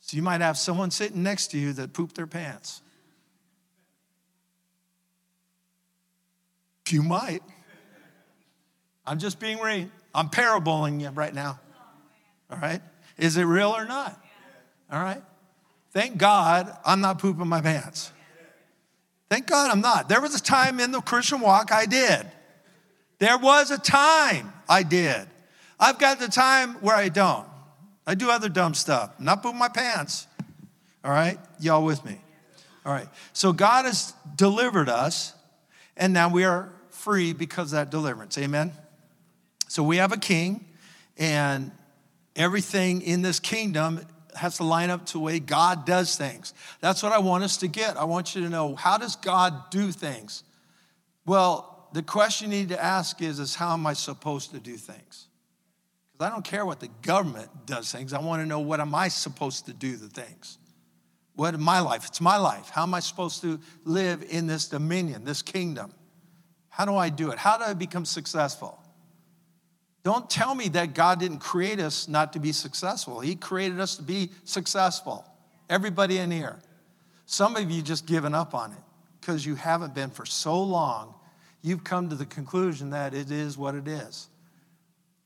[0.00, 2.80] So you might have someone sitting next to you that pooped their pants.
[6.90, 7.42] You might.
[9.04, 9.88] I'm just being real.
[10.14, 11.58] I'm paraboling you right now.
[12.50, 12.80] All right?
[13.16, 14.22] Is it real or not?
[14.92, 15.22] All right?
[15.94, 18.10] Thank God I'm not pooping my pants.
[19.30, 20.08] Thank God I'm not.
[20.08, 22.26] There was a time in the Christian walk I did.
[23.20, 25.26] There was a time I did.
[25.78, 27.46] I've got the time where I don't.
[28.06, 30.26] I do other dumb stuff, not poop my pants.
[31.04, 31.38] All right?
[31.60, 32.18] Y'all with me?
[32.84, 33.08] All right.
[33.32, 35.32] So God has delivered us,
[35.96, 38.36] and now we are free because of that deliverance.
[38.36, 38.72] Amen?
[39.68, 40.66] So we have a king,
[41.16, 41.70] and
[42.34, 44.04] everything in this kingdom
[44.36, 46.54] has to line up to the way God does things.
[46.80, 47.96] That's what I want us to get.
[47.96, 50.42] I want you to know how does God do things?
[51.26, 54.76] Well, the question you need to ask is, is how am I supposed to do
[54.76, 55.26] things?
[56.12, 58.12] Because I don't care what the government does things.
[58.12, 60.58] I want to know what am I supposed to do the things?
[61.36, 62.06] What in my life?
[62.06, 62.68] It's my life.
[62.68, 65.92] How am I supposed to live in this dominion, this kingdom?
[66.68, 67.38] How do I do it?
[67.38, 68.80] How do I become successful?
[70.04, 73.20] Don't tell me that God didn't create us not to be successful.
[73.20, 75.24] He created us to be successful.
[75.70, 76.58] Everybody in here.
[77.24, 78.78] Some of you just given up on it
[79.18, 81.14] because you haven't been for so long.
[81.62, 84.28] You've come to the conclusion that it is what it is.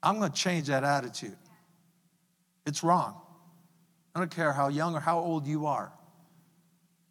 [0.01, 1.37] I'm going to change that attitude.
[2.64, 3.21] It's wrong.
[4.14, 5.93] I don't care how young or how old you are.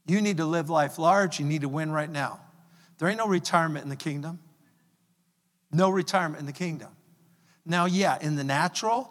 [0.05, 1.37] You need to live life large.
[1.37, 2.39] You need to win right now.
[2.97, 4.39] There ain't no retirement in the kingdom.
[5.73, 6.96] No retirement in the kingdom.
[7.67, 9.09] Now, yeah, in the natural,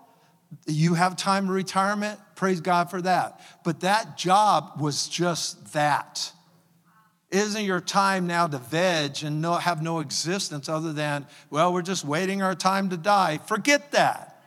[0.67, 2.19] you have time of retirement.
[2.35, 3.41] Praise God for that.
[3.65, 6.33] But that job was just that.
[7.31, 11.83] Isn't your time now to veg and no, have no existence other than, well, we're
[11.83, 13.39] just waiting our time to die?
[13.47, 14.41] Forget that.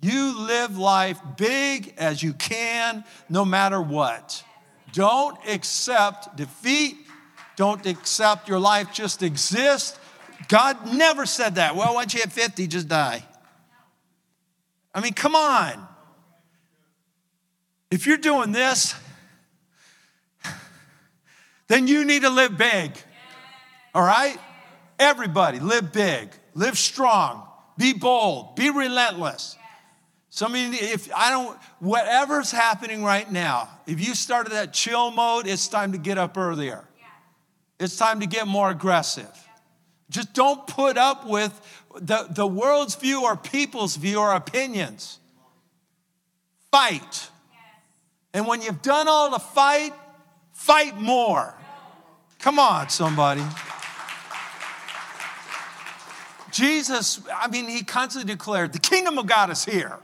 [0.00, 4.44] You live life big as you can, no matter what.
[4.92, 6.96] Don't accept defeat.
[7.56, 9.98] Don't accept your life just exist.
[10.48, 11.76] God never said that.
[11.76, 13.24] Well, once you hit 50, just die.
[14.94, 15.86] I mean, come on.
[17.90, 18.94] If you're doing this,
[21.68, 22.92] then you need to live big.
[23.94, 24.38] All right?
[24.98, 27.46] Everybody, live big, live strong,
[27.76, 29.56] be bold, be relentless.
[30.30, 35.10] Some of you, if I don't, whatever's happening right now, if you started that chill
[35.10, 36.84] mode, it's time to get up earlier.
[37.78, 39.45] It's time to get more aggressive.
[40.10, 41.58] Just don't put up with
[42.00, 45.18] the, the world's view or people's view or opinions.
[46.70, 47.30] Fight.
[48.32, 49.92] And when you've done all the fight,
[50.52, 51.54] fight more.
[52.38, 53.42] Come on, somebody.
[56.52, 59.98] Jesus, I mean, he constantly declared, the kingdom of God is here.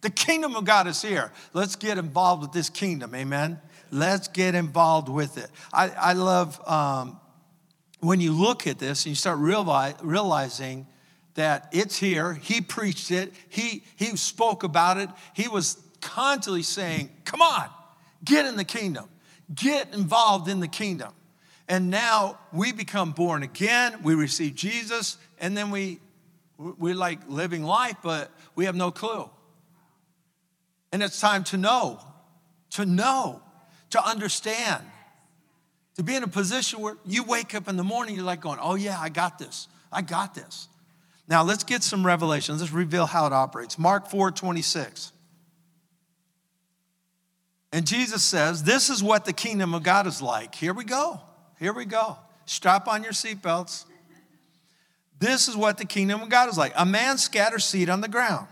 [0.00, 1.32] The kingdom of God is here.
[1.54, 3.58] Let's get involved with this kingdom, amen?
[3.90, 5.50] Let's get involved with it.
[5.72, 7.18] I, I love um,
[8.04, 10.86] when you look at this and you start realize, realizing
[11.34, 12.34] that it's here.
[12.34, 15.08] He preached it, he, he spoke about it.
[15.34, 17.68] He was constantly saying, Come on,
[18.24, 19.08] get in the kingdom,
[19.54, 21.12] get involved in the kingdom.
[21.68, 25.98] And now we become born again, we receive Jesus, and then we,
[26.58, 29.28] we're like living life, but we have no clue.
[30.92, 32.00] And it's time to know,
[32.70, 33.40] to know,
[33.90, 34.84] to understand,
[35.96, 38.58] to be in a position where you wake up in the morning, you're like going,
[38.60, 40.68] oh yeah, I got this, I got this.
[41.28, 42.60] Now let's get some revelations.
[42.60, 43.78] Let's reveal how it operates.
[43.78, 45.12] Mark 4 26.
[47.72, 50.54] And Jesus says, This is what the kingdom of God is like.
[50.54, 51.20] Here we go.
[51.58, 52.18] Here we go.
[52.46, 53.86] Strap on your seatbelts.
[55.18, 56.72] This is what the kingdom of God is like.
[56.76, 58.46] A man scatters seed on the ground.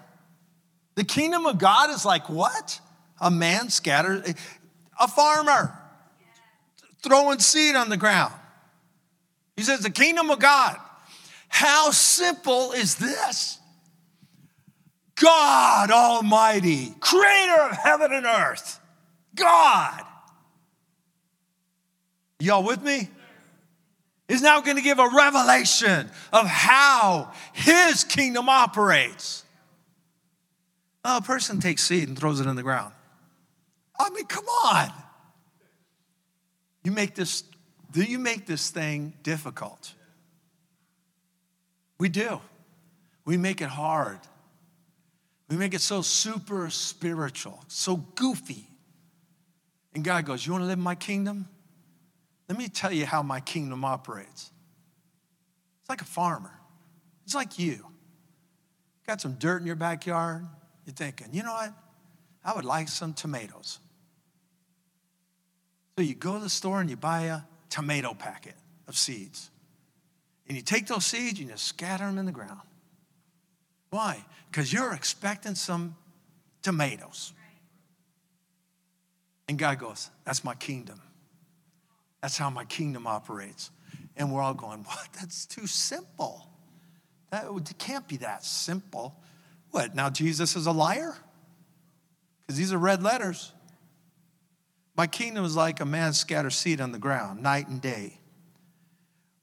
[0.94, 2.80] The kingdom of God is like what?
[3.20, 4.34] A man scatters,
[4.98, 5.78] a farmer
[7.02, 8.32] throwing seed on the ground.
[9.56, 10.76] He says, The kingdom of God.
[11.48, 13.58] How simple is this?
[15.16, 18.80] God Almighty, creator of heaven and earth,
[19.34, 20.02] God
[22.42, 23.08] Y'all with me?
[24.28, 29.44] Is now going to give a revelation of how his kingdom operates.
[31.04, 32.94] A person takes seed and throws it in the ground.
[33.98, 34.90] I mean, come on.
[36.84, 37.44] You make this,
[37.90, 39.94] do you make this thing difficult?
[41.98, 42.40] We do.
[43.24, 44.18] We make it hard.
[45.48, 48.66] We make it so super spiritual, so goofy.
[49.94, 51.48] And God goes, You want to live in my kingdom?
[52.48, 54.50] Let me tell you how my kingdom operates.
[55.80, 56.58] It's like a farmer.
[57.24, 57.86] It's like you.
[59.06, 60.46] Got some dirt in your backyard.
[60.86, 61.72] You're thinking, you know what?
[62.44, 63.78] I would like some tomatoes.
[66.02, 68.56] So you go to the store and you buy a tomato packet
[68.88, 69.52] of seeds.
[70.48, 72.58] And you take those seeds and you scatter them in the ground.
[73.90, 74.24] Why?
[74.50, 75.94] Because you're expecting some
[76.60, 77.32] tomatoes.
[79.48, 81.00] And God goes, That's my kingdom.
[82.20, 83.70] That's how my kingdom operates.
[84.16, 85.06] And we're all going, What?
[85.20, 86.48] That's too simple.
[87.30, 87.46] That
[87.78, 89.14] can't be that simple.
[89.70, 89.94] What?
[89.94, 91.14] Now Jesus is a liar?
[92.40, 93.52] Because these are red letters.
[94.96, 98.18] My kingdom is like a man scatters seed on the ground night and day.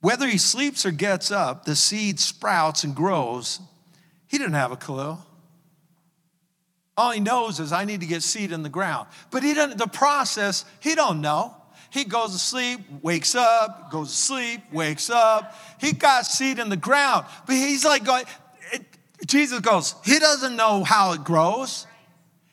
[0.01, 3.59] Whether he sleeps or gets up, the seed sprouts and grows.
[4.27, 5.17] He didn't have a clue.
[6.95, 9.07] All he knows is I need to get seed in the ground.
[9.31, 11.55] But he doesn't, the process, he don't know.
[11.91, 15.55] He goes to sleep, wakes up, goes to sleep, wakes up.
[15.79, 18.25] He got seed in the ground, but he's like going,
[18.71, 18.85] it,
[19.25, 21.87] Jesus goes, he doesn't know how it grows.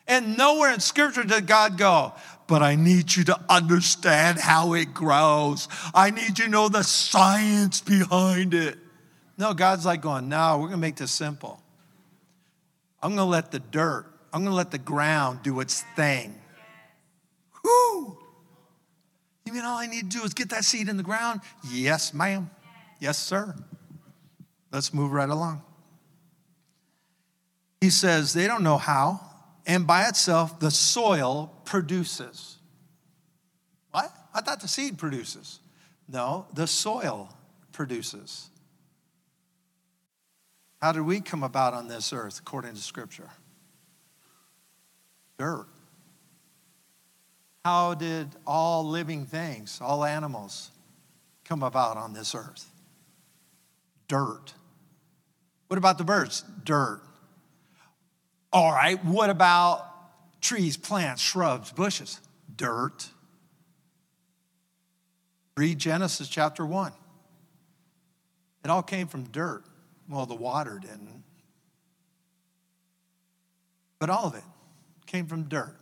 [0.07, 2.13] And nowhere in scripture did God go,
[2.47, 5.67] but I need you to understand how it grows.
[5.93, 8.77] I need you to know the science behind it.
[9.37, 11.61] No, God's like going, no, we're gonna make this simple.
[13.03, 16.33] I'm gonna let the dirt, I'm gonna let the ground do its thing.
[17.63, 18.17] Whoo!
[19.45, 21.41] You mean all I need to do is get that seed in the ground?
[21.69, 22.49] Yes, ma'am.
[22.99, 23.55] Yes, sir.
[24.71, 25.61] Let's move right along.
[27.81, 29.19] He says they don't know how,
[29.65, 32.57] and by itself, the soil produces.
[33.91, 34.11] What?
[34.33, 35.59] I thought the seed produces.
[36.07, 37.29] No, the soil
[37.73, 38.49] produces.
[40.81, 43.29] How did we come about on this earth according to Scripture?
[45.37, 45.67] Dirt.
[47.65, 50.71] How did all living things, all animals,
[51.43, 52.65] come about on this earth?
[54.07, 54.53] Dirt.
[55.67, 56.45] What about the birds?
[56.63, 57.01] Dirt.
[58.53, 59.85] All right, what about
[60.41, 62.19] trees, plants, shrubs, bushes?
[62.55, 63.09] Dirt.
[65.55, 66.91] Read Genesis chapter 1.
[68.63, 69.63] It all came from dirt.
[70.09, 71.23] Well, the water didn't.
[73.99, 74.43] But all of it
[75.05, 75.75] came from dirt.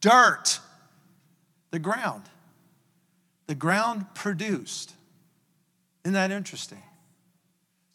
[0.00, 0.60] Dirt,
[1.70, 2.22] the ground.
[3.46, 4.94] The ground produced.
[6.04, 6.82] Isn't that interesting?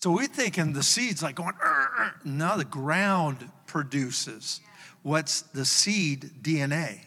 [0.01, 2.09] So we're thinking the seed's like going, uh, uh, uh.
[2.23, 4.61] no, the ground produces.
[5.03, 7.01] What's the seed DNA?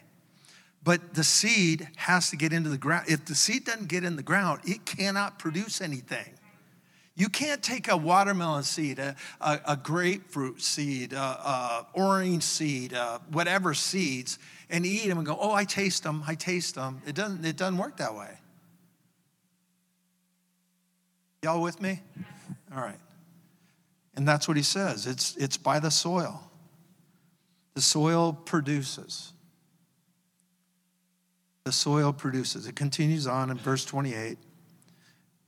[0.84, 3.06] But the seed has to get into the ground.
[3.08, 6.26] If the seed doesn't get in the ground, it cannot produce anything.
[7.14, 12.94] You can't take a watermelon seed, a, a, a grapefruit seed, a, a orange seed,
[12.94, 14.38] uh, whatever seeds,
[14.70, 17.02] and eat them and go, oh, I taste them, I taste them.
[17.06, 18.38] It doesn't, it doesn't work that way.
[21.42, 22.00] Y'all with me?
[22.74, 22.98] All right.
[24.16, 26.51] And that's what he says it's, it's by the soil.
[27.74, 29.32] The soil produces.
[31.64, 32.66] The soil produces.
[32.66, 34.38] It continues on in verse 28.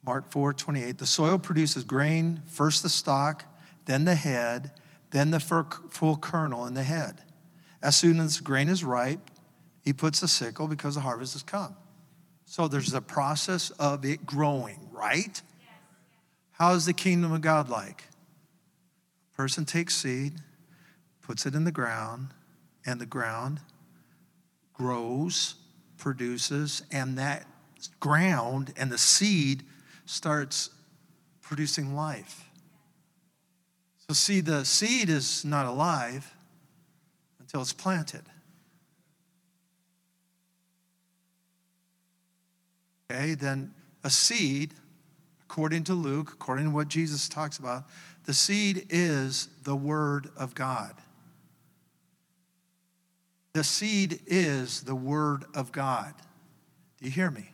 [0.04, 0.98] Mark 4 28.
[0.98, 3.44] The soil produces grain, first the stalk,
[3.86, 4.72] then the head,
[5.10, 7.22] then the full kernel in the head.
[7.82, 9.30] As soon as the grain is ripe,
[9.82, 11.76] he puts a sickle because the harvest has come.
[12.46, 15.40] So there's a process of it growing, right?
[16.52, 18.04] How is the kingdom of God like?
[19.32, 20.34] A person takes seed,
[21.26, 22.28] puts it in the ground,
[22.84, 23.60] and the ground
[24.72, 25.54] grows,
[25.96, 27.46] produces, and that
[28.00, 29.62] ground and the seed
[30.06, 30.70] starts
[31.42, 32.48] producing life.
[34.06, 36.30] So, see, the seed is not alive
[37.40, 38.22] until it's planted.
[43.10, 43.72] Okay, then
[44.02, 44.74] a seed
[45.54, 47.84] according to Luke, according to what Jesus talks about,
[48.24, 50.94] the seed is the Word of God.
[53.54, 56.12] The seed is the Word of God.
[56.98, 57.50] Do you hear me?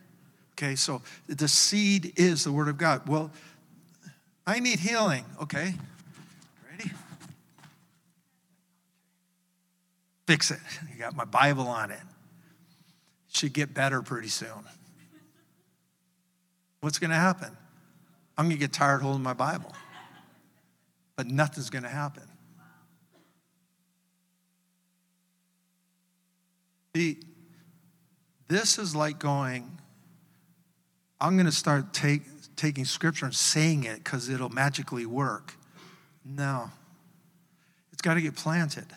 [0.53, 3.07] Okay, so the seed is the Word of God.
[3.07, 3.31] Well,
[4.45, 5.23] I need healing.
[5.43, 5.75] Okay,
[6.69, 6.91] ready?
[10.25, 10.59] Fix it.
[10.91, 11.99] You got my Bible on it.
[13.31, 14.65] Should get better pretty soon.
[16.81, 17.55] What's going to happen?
[18.37, 19.71] I'm going to get tired holding my Bible.
[21.15, 22.23] But nothing's going to happen.
[26.95, 27.19] See,
[28.47, 29.79] this is like going,
[31.19, 32.23] I'm going to start take,
[32.55, 35.53] taking scripture and saying it because it'll magically work.
[36.25, 36.69] No,
[37.93, 38.87] it's got to get planted.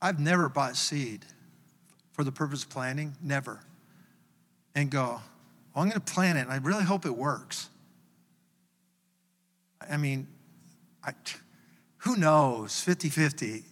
[0.00, 1.24] I've never bought seed
[2.12, 3.60] for the purpose of planting, never.
[4.74, 5.20] And go,
[5.74, 7.68] well, I'm going to plant it, and I really hope it works.
[9.90, 10.26] I mean,
[11.04, 11.12] I,
[11.98, 13.64] who knows, 50 50.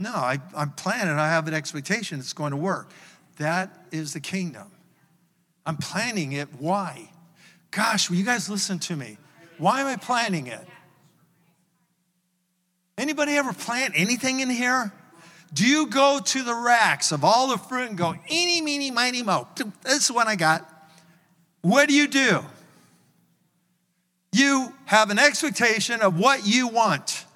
[0.00, 2.90] No, I, I'm planning, I have an expectation it's going to work.
[3.36, 4.72] That is the kingdom.
[5.66, 6.48] I'm planning it.
[6.58, 7.10] Why?
[7.70, 9.18] Gosh, will you guys listen to me?
[9.58, 10.66] Why am I planning it?
[12.96, 14.90] Anybody ever plant anything in here?
[15.52, 19.22] Do you go to the racks of all the fruit and go, eeny, meeny, miny,
[19.22, 19.48] mo?
[19.82, 20.66] This is what I got.
[21.60, 22.40] What do you do?
[24.32, 27.26] You have an expectation of what you want.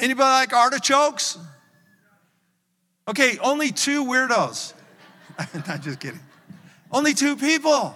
[0.00, 1.38] Anybody like artichokes?
[3.06, 4.72] Okay, only two weirdos.
[5.38, 6.20] I'm not just kidding.
[6.90, 7.94] Only two people.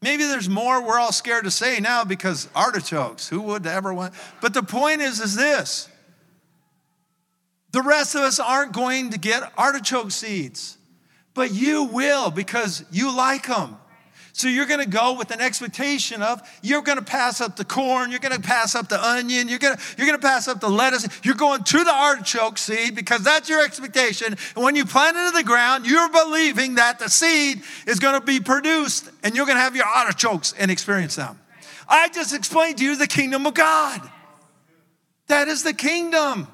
[0.00, 4.14] Maybe there's more we're all scared to say now because artichokes, who would ever want?
[4.40, 5.88] But the point is, is this.
[7.72, 10.78] The rest of us aren't going to get artichoke seeds,
[11.34, 13.76] but you will because you like them.
[14.36, 17.64] So you're going to go with an expectation of you're going to pass up the
[17.64, 20.46] corn, you're going to pass up the onion, you're going to you're going to pass
[20.46, 21.08] up the lettuce.
[21.22, 24.36] You're going to the artichoke seed because that's your expectation.
[24.54, 28.20] And when you plant it in the ground, you're believing that the seed is going
[28.20, 31.40] to be produced and you're going to have your artichokes and experience them.
[31.88, 34.02] I just explained to you the kingdom of God.
[35.28, 36.46] That is the kingdom.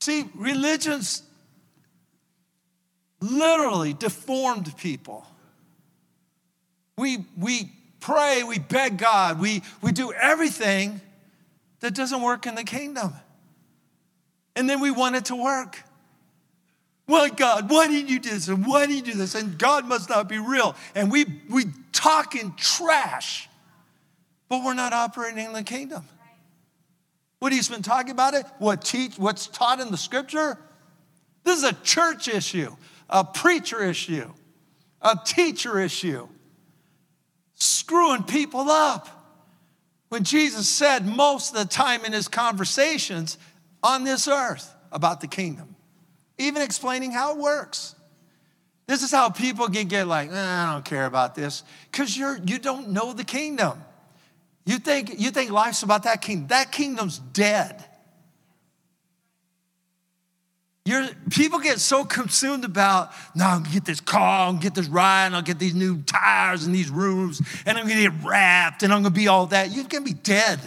[0.00, 1.22] See, religions
[3.30, 5.26] literally deformed people.
[6.96, 7.70] We, we
[8.00, 11.00] pray, we beg God, we, we do everything
[11.80, 13.12] that doesn't work in the kingdom.
[14.54, 15.82] And then we want it to work.
[17.06, 18.48] Why, God, why did you do this?
[18.48, 19.34] And why did you do this?
[19.34, 20.74] And God must not be real.
[20.94, 23.48] And we, we talk in trash,
[24.48, 26.04] but we're not operating in the kingdom.
[27.38, 30.58] What he's been talking about it, what teach, what's taught in the scripture,
[31.44, 32.74] this is a church issue,
[33.08, 34.30] a preacher issue,
[35.02, 36.28] a teacher issue.
[37.54, 39.08] Screwing people up.
[40.08, 43.38] When Jesus said most of the time in his conversations
[43.82, 45.74] on this earth about the kingdom,
[46.38, 47.94] even explaining how it works.
[48.86, 52.58] This is how people can get like, I don't care about this, because you're you
[52.58, 53.82] don't know the kingdom.
[54.64, 56.48] You think you think life's about that kingdom.
[56.48, 57.84] That kingdom's dead.
[60.86, 64.76] You're, people get so consumed about, now I'm gonna get this car, I'm gonna get
[64.76, 68.24] this ride, and I'll get these new tires and these rooms, and I'm gonna get
[68.24, 69.72] wrapped, and I'm gonna be all that.
[69.72, 70.60] You're gonna be dead.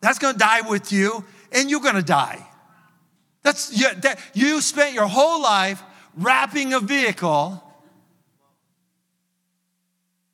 [0.00, 2.44] That's gonna die with you, and you're gonna die.
[3.44, 5.80] That's you, that, you spent your whole life
[6.16, 7.62] wrapping a vehicle.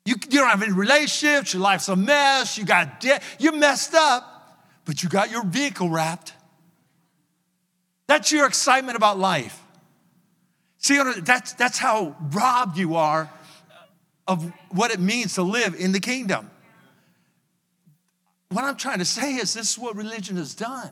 [0.03, 3.93] You, you don't have any relationships, your life's a mess, you got debt, you're messed
[3.93, 6.33] up, but you got your vehicle wrapped.
[8.07, 9.61] That's your excitement about life.
[10.79, 13.29] See, that's, that's how robbed you are
[14.27, 16.49] of what it means to live in the kingdom.
[18.49, 20.91] What I'm trying to say is this is what religion has done.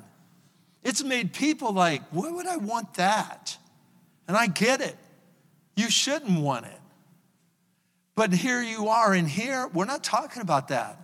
[0.83, 3.57] It's made people like, why would I want that?
[4.27, 4.95] And I get it.
[5.75, 6.79] You shouldn't want it.
[8.15, 10.97] But here you are, and here, we're not talking about that.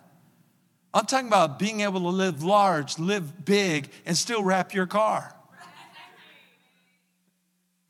[0.93, 5.35] I'm talking about being able to live large, live big, and still wrap your car.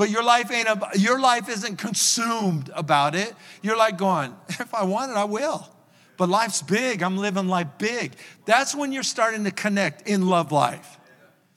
[0.01, 3.35] But your life ain't about, your life isn't consumed about it.
[3.61, 5.69] You're like going, if I want it, I will.
[6.17, 7.03] But life's big.
[7.03, 8.13] I'm living life big.
[8.45, 10.97] That's when you're starting to connect in love life.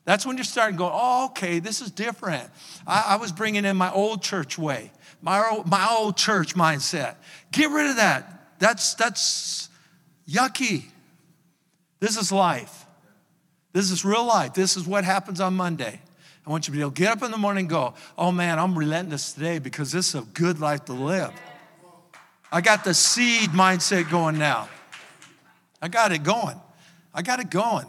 [0.05, 2.51] That's when you're starting to go, oh, okay, this is different.
[2.87, 4.93] I, I was bringing in my old church way,
[5.23, 7.17] my, my old church mindset.
[7.51, 8.59] Get rid of that.
[8.59, 9.71] That's, that's
[10.29, 10.85] yucky.
[11.99, 12.85] This is life.
[13.73, 14.53] This is real life.
[14.53, 16.03] This is what happens on Monday.
[16.47, 18.31] I want you to be able to get up in the morning and go, oh
[18.31, 21.33] man, I'm relentless today because this is a good life to live.
[22.53, 24.69] I got the seed mindset going now.
[25.81, 26.61] I got it going.
[27.13, 27.87] I got it going.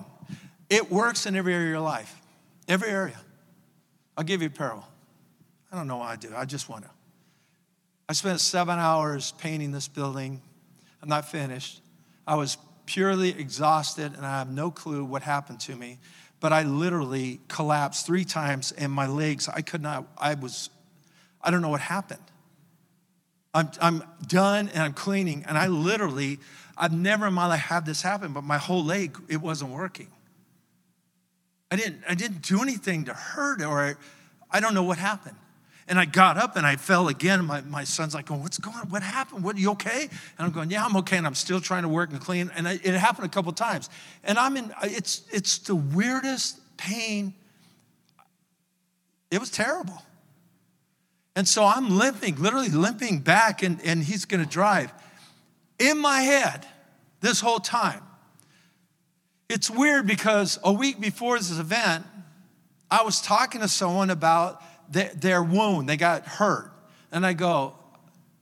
[0.69, 2.15] It works in every area of your life,
[2.67, 3.19] every area.
[4.17, 4.87] I'll give you a parable.
[5.71, 6.29] I don't know why I do.
[6.35, 6.89] I just want to.
[8.07, 10.41] I spent seven hours painting this building.
[11.01, 11.81] I'm not finished.
[12.25, 15.97] I was purely exhausted and I have no clue what happened to me.
[16.39, 20.69] But I literally collapsed three times and my legs, I could not, I was,
[21.41, 22.21] I don't know what happened.
[23.53, 25.45] I'm, I'm done and I'm cleaning.
[25.47, 26.39] And I literally,
[26.77, 30.07] I've never in my life had this happen, but my whole leg, it wasn't working.
[31.71, 33.97] I didn't, I didn't do anything to hurt or
[34.51, 35.37] I don't know what happened.
[35.87, 37.45] And I got up and I fell again.
[37.45, 38.89] My, my son's like, going, What's going on?
[38.89, 39.43] What happened?
[39.43, 40.01] What, are you okay?
[40.01, 41.17] And I'm going, Yeah, I'm okay.
[41.17, 42.51] And I'm still trying to work and clean.
[42.55, 43.89] And I, it happened a couple times.
[44.23, 47.33] And I'm in, it's, it's the weirdest pain.
[49.29, 50.01] It was terrible.
[51.35, 54.91] And so I'm limping, literally limping back, and, and he's gonna drive.
[55.77, 56.65] In my head,
[57.19, 58.01] this whole time,
[59.49, 62.05] it's weird because a week before this event,
[62.89, 65.89] I was talking to someone about their wound.
[65.89, 66.71] They got hurt.
[67.11, 67.75] And I go,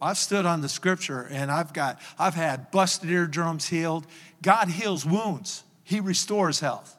[0.02, 4.06] I've stood on the scripture and I've got, I've had busted eardrums healed.
[4.42, 6.96] God heals wounds, He restores health.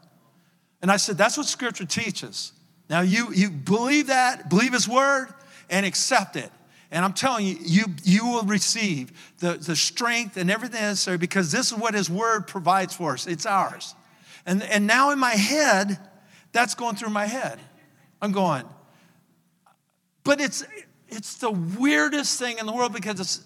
[0.81, 2.53] And I said, that's what scripture teaches.
[2.91, 5.29] Now you, you believe that, believe His word,
[5.71, 6.51] and accept it.
[6.91, 11.51] And I'm telling you, you, you will receive the, the strength and everything necessary because
[11.51, 13.27] this is what His Word provides for us.
[13.27, 13.97] It's ours.
[14.47, 15.99] And, and now in my head,
[16.53, 17.59] that's going through my head.
[18.23, 18.65] I'm going,
[20.25, 20.65] but it's,
[21.09, 23.43] it's the weirdest thing in the world because it's,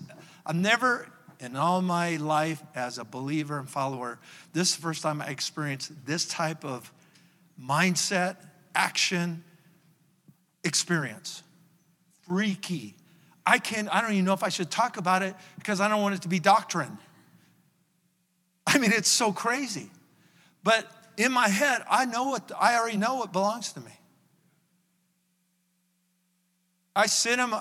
[0.46, 1.08] I've never,
[1.40, 4.18] in all my life as a believer and follower,
[4.52, 6.92] this is the first time I experienced this type of
[7.60, 8.36] mindset,
[8.74, 9.44] action,
[10.64, 11.42] experience.
[12.28, 12.94] Freaky.
[13.46, 16.02] I can I don't even know if I should talk about it because I don't
[16.02, 16.98] want it to be doctrine.
[18.66, 19.90] I mean, it's so crazy.
[20.62, 23.92] But in my head, I know what I already know what belongs to me.
[26.98, 27.54] I sit him,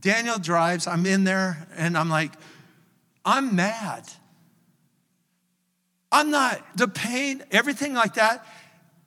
[0.00, 2.32] Daniel drives, I'm in there, and I'm like,
[3.24, 4.08] I'm mad.
[6.10, 8.44] I'm not, the pain, everything like that,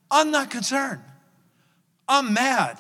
[0.10, 1.02] I'm not concerned.
[2.08, 2.78] I'm mad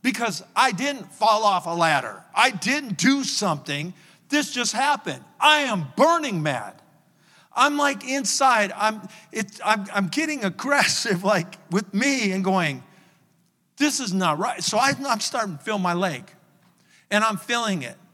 [0.00, 2.22] because I didn't fall off a ladder.
[2.32, 3.92] I didn't do something.
[4.28, 5.24] This just happened.
[5.40, 6.80] I am burning mad.
[7.52, 12.84] I'm like inside, I'm, it, I'm, I'm getting aggressive, like with me, and going,
[13.76, 14.62] this is not right.
[14.62, 16.30] So I, am starting to feel my leg,
[17.10, 17.96] and I'm feeling it.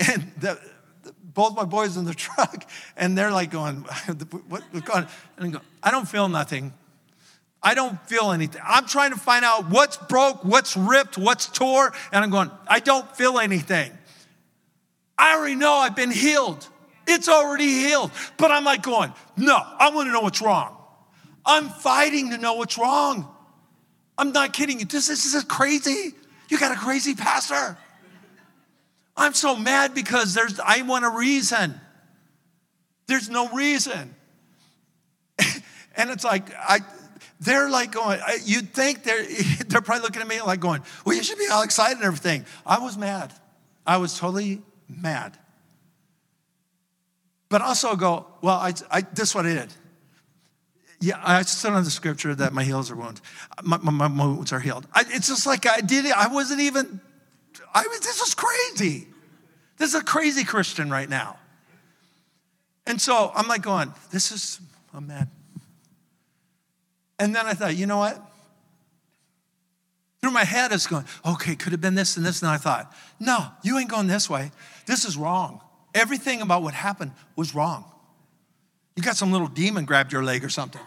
[0.00, 0.60] And the,
[1.02, 2.64] the, both my boys in the truck,
[2.96, 3.76] and they're like going,
[4.48, 5.08] what, what's going on?
[5.36, 6.72] And I go, I don't feel nothing.
[7.60, 8.62] I don't feel anything.
[8.64, 12.78] I'm trying to find out what's broke, what's ripped, what's tore, and I'm going, I
[12.78, 13.90] don't feel anything.
[15.18, 16.68] I already know I've been healed.
[17.08, 18.12] It's already healed.
[18.36, 20.76] But I'm like going, no, I want to know what's wrong.
[21.44, 23.34] I'm fighting to know what's wrong.
[24.18, 24.84] I'm not kidding you.
[24.84, 26.12] This, this is crazy.
[26.48, 27.78] You got a crazy pastor.
[29.16, 31.80] I'm so mad because there's I want a reason.
[33.06, 34.14] There's no reason.
[35.96, 36.80] and it's like I
[37.40, 39.24] they're like going, you'd think they're,
[39.68, 42.44] they're probably looking at me like going, well, you should be all excited and everything.
[42.66, 43.32] I was mad.
[43.86, 45.38] I was totally mad.
[47.48, 49.72] But also go, well, I, I, this is what I did.
[51.00, 53.22] Yeah, I stood on the scripture that my heels are wounds.
[53.62, 54.86] My, my, my wounds are healed.
[54.92, 56.16] I, it's just like I did it.
[56.16, 57.00] I wasn't even,
[57.72, 59.06] I was, this is crazy.
[59.76, 61.38] This is a crazy Christian right now.
[62.86, 64.60] And so I'm like going, this is,
[64.92, 65.28] oh, I'm mad.
[67.20, 68.20] And then I thought, you know what?
[70.20, 72.42] Through my head, it's going, okay, could have been this and this.
[72.42, 74.50] And I thought, no, you ain't going this way.
[74.86, 75.60] This is wrong.
[75.94, 77.84] Everything about what happened was wrong.
[78.98, 80.80] You got some little demon grabbed your leg or something.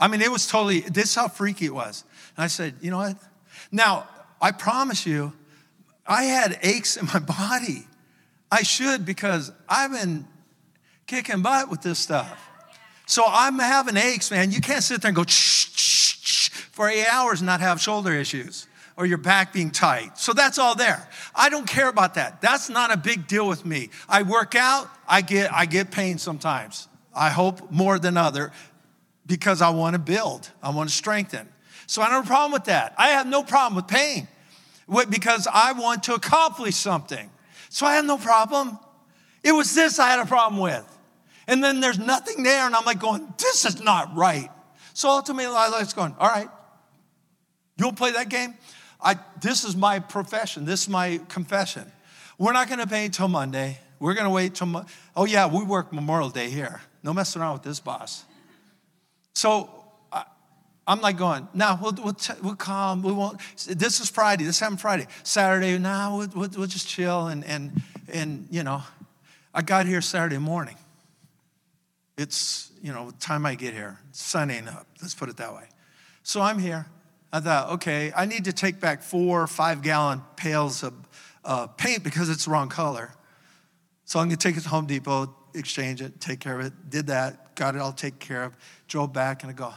[0.00, 2.02] I mean, it was totally, this is how freaky it was.
[2.36, 3.16] And I said, you know what?
[3.70, 4.08] Now,
[4.42, 5.32] I promise you,
[6.04, 7.86] I had aches in my body.
[8.50, 10.26] I should because I've been
[11.06, 12.36] kicking butt with this stuff.
[13.06, 14.50] So I'm having aches, man.
[14.50, 17.80] You can't sit there and go shh, shh, shh, for eight hours and not have
[17.80, 20.18] shoulder issues or your back being tight.
[20.18, 21.08] So that's all there.
[21.32, 22.40] I don't care about that.
[22.40, 23.90] That's not a big deal with me.
[24.08, 26.87] I work out, I get I get pain sometimes.
[27.14, 28.52] I hope more than other
[29.26, 30.50] because I want to build.
[30.62, 31.48] I want to strengthen.
[31.86, 32.94] So I don't have a problem with that.
[32.98, 34.28] I have no problem with pain
[35.10, 37.30] because I want to accomplish something.
[37.70, 38.78] So I have no problem.
[39.42, 40.84] It was this I had a problem with.
[41.46, 44.50] And then there's nothing there, and I'm like going, this is not right.
[44.92, 46.48] So ultimately, I was going, all right,
[47.78, 48.54] you want to play that game?
[49.00, 50.64] I, this is my profession.
[50.64, 51.90] This is my confession.
[52.36, 53.78] We're not going to pay until Monday.
[53.98, 54.84] We're going to wait till, Mo-
[55.16, 56.82] oh yeah, we work Memorial Day here.
[57.02, 58.24] No messing around with this boss.
[59.34, 59.70] So
[60.12, 60.24] I,
[60.86, 63.02] am like going, now we'll, we'll, t- we'll calm.
[63.02, 64.44] We won't, this is Friday.
[64.44, 65.06] This happened Friday.
[65.22, 67.28] Saturday, now nah, we'll, we'll, we'll just chill.
[67.28, 67.80] And, and,
[68.12, 68.82] and, you know,
[69.54, 70.76] I got here Saturday morning.
[72.16, 74.86] It's, you know, the time I get here, sun ain't up.
[75.00, 75.68] Let's put it that way.
[76.24, 76.86] So I'm here.
[77.32, 80.94] I thought, okay, I need to take back four five gallon pails of
[81.44, 83.12] uh, paint because it's the wrong color.
[84.04, 86.72] So I'm gonna take it to Home Depot, exchange it, take care of it.
[86.90, 88.56] Did that, got it all taken care of.
[88.86, 89.72] Drove back and I go,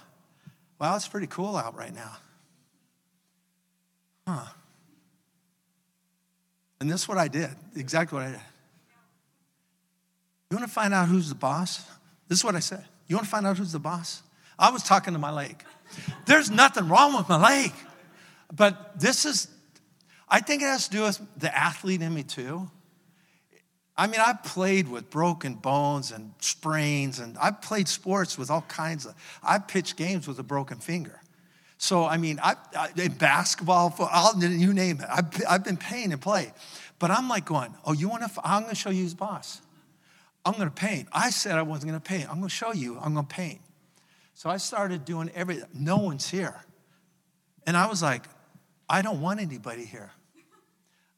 [0.80, 2.18] wow, it's pretty cool out right now.
[4.28, 4.46] Huh.
[6.80, 8.42] And this is what I did, exactly what I did.
[10.50, 11.86] You wanna find out who's the boss?
[12.28, 12.86] This is what I said.
[13.12, 14.24] You want to find out who's the boss?
[14.58, 15.62] I was talking to my leg.
[16.26, 17.74] There's nothing wrong with my leg.
[18.56, 19.50] But this is,
[20.30, 22.72] I think it has to do with the athlete in me too.
[24.02, 28.64] I mean, I've played with broken bones and sprains, and I've played sports with all
[28.64, 31.22] kinds of, I've pitched games with a broken finger.
[31.78, 36.20] So, I mean, I, I basketball, I'll, you name it, I've, I've been paying and
[36.20, 36.52] play.
[36.98, 39.62] But I'm like going, oh, you want to, I'm going to show you who's boss.
[40.44, 41.08] I'm going to paint.
[41.12, 42.24] I said I wasn't going to paint.
[42.24, 42.98] I'm going to show you.
[42.98, 43.62] I'm going to paint.
[44.34, 45.70] So I started doing everything.
[45.76, 46.60] No one's here.
[47.68, 48.24] And I was like,
[48.90, 50.10] I don't want anybody here.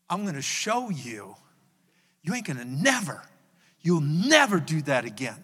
[0.09, 1.37] I'm going to show you.
[2.23, 3.21] You ain't to never,
[3.81, 5.43] you'll never do that again.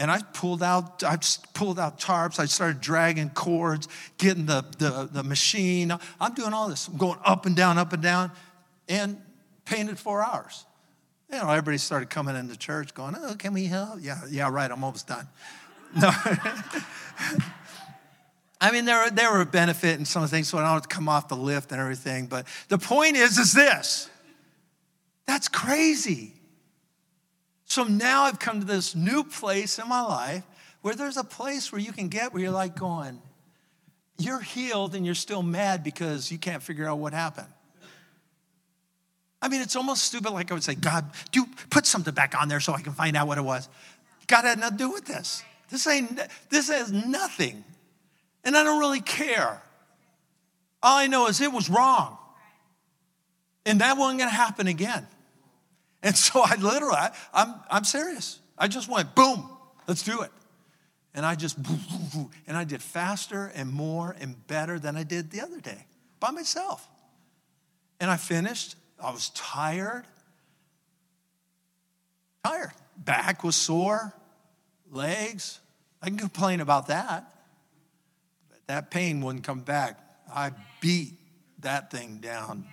[0.00, 1.18] And I pulled out, I
[1.54, 2.38] pulled out tarps.
[2.38, 5.92] I started dragging cords, getting the, the, the machine.
[6.20, 6.86] I'm doing all this.
[6.86, 8.30] I'm going up and down, up and down,
[8.88, 9.20] and
[9.64, 10.64] painted four hours.
[11.30, 13.98] You know, everybody started coming into church going, oh, can we help?
[14.00, 15.26] Yeah, yeah, right, I'm almost done.
[15.98, 16.10] No.
[18.60, 21.08] I mean, there, there were benefit in some things, so I don't have to come
[21.08, 22.26] off the lift and everything.
[22.26, 24.10] But the point is, is this.
[25.28, 26.32] That's crazy.
[27.66, 30.42] So now I've come to this new place in my life
[30.80, 33.20] where there's a place where you can get where you're like going,
[34.16, 37.46] you're healed and you're still mad because you can't figure out what happened.
[39.42, 40.30] I mean, it's almost stupid.
[40.30, 43.14] Like I would say, God, do put something back on there so I can find
[43.14, 43.68] out what it was.
[44.28, 45.42] God had nothing to do with this.
[45.68, 46.18] This ain't.
[46.48, 47.62] This has nothing,
[48.44, 49.60] and I don't really care.
[50.82, 52.16] All I know is it was wrong,
[53.66, 55.06] and that wasn't going to happen again.
[56.02, 58.40] And so I literally, I, I'm, I'm serious.
[58.56, 59.48] I just went, boom,
[59.86, 60.30] let's do it.
[61.14, 61.58] And I just,
[62.46, 65.86] and I did faster and more and better than I did the other day
[66.20, 66.86] by myself.
[67.98, 68.76] And I finished.
[69.02, 70.04] I was tired.
[72.44, 72.72] Tired.
[72.96, 74.12] Back was sore,
[74.90, 75.60] legs.
[76.02, 77.32] I can complain about that.
[78.48, 79.98] But that pain wouldn't come back.
[80.32, 81.14] I beat
[81.60, 82.66] that thing down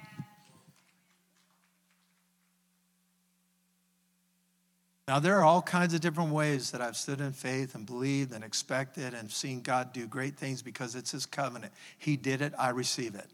[5.07, 8.33] Now, there are all kinds of different ways that I've stood in faith and believed
[8.33, 11.73] and expected and seen God do great things because it's His covenant.
[11.99, 13.27] He did it, I receive it.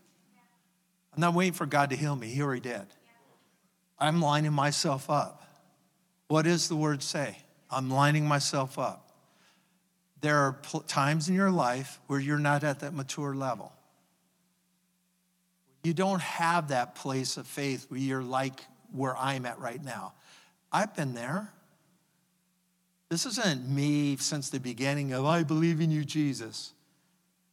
[1.13, 2.85] I'm not waiting for God to heal me, He already did.
[3.97, 5.43] I'm lining myself up.
[6.27, 7.37] What does the word say?
[7.69, 9.11] I'm lining myself up.
[10.19, 13.71] There are pl- times in your life where you're not at that mature level.
[15.83, 18.59] You don't have that place of faith where you're like
[18.91, 20.13] where I'm at right now.
[20.71, 21.51] I've been there.
[23.11, 26.71] This isn't me since the beginning of, I believe in you, Jesus.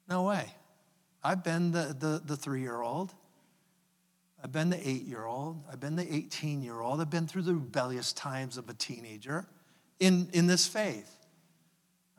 [0.09, 0.55] No way.
[1.25, 3.13] I've been the, the, the three year old.
[4.41, 5.61] I've been the eight year old.
[5.69, 7.01] I've been the 18 year old.
[7.01, 9.49] I've been through the rebellious times of a teenager
[9.99, 11.13] in, in this faith.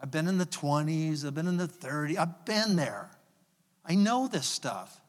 [0.04, 1.26] I've been in the 20s.
[1.26, 2.18] I've been in the 30s.
[2.18, 3.10] I've been there.
[3.86, 5.00] I know this stuff.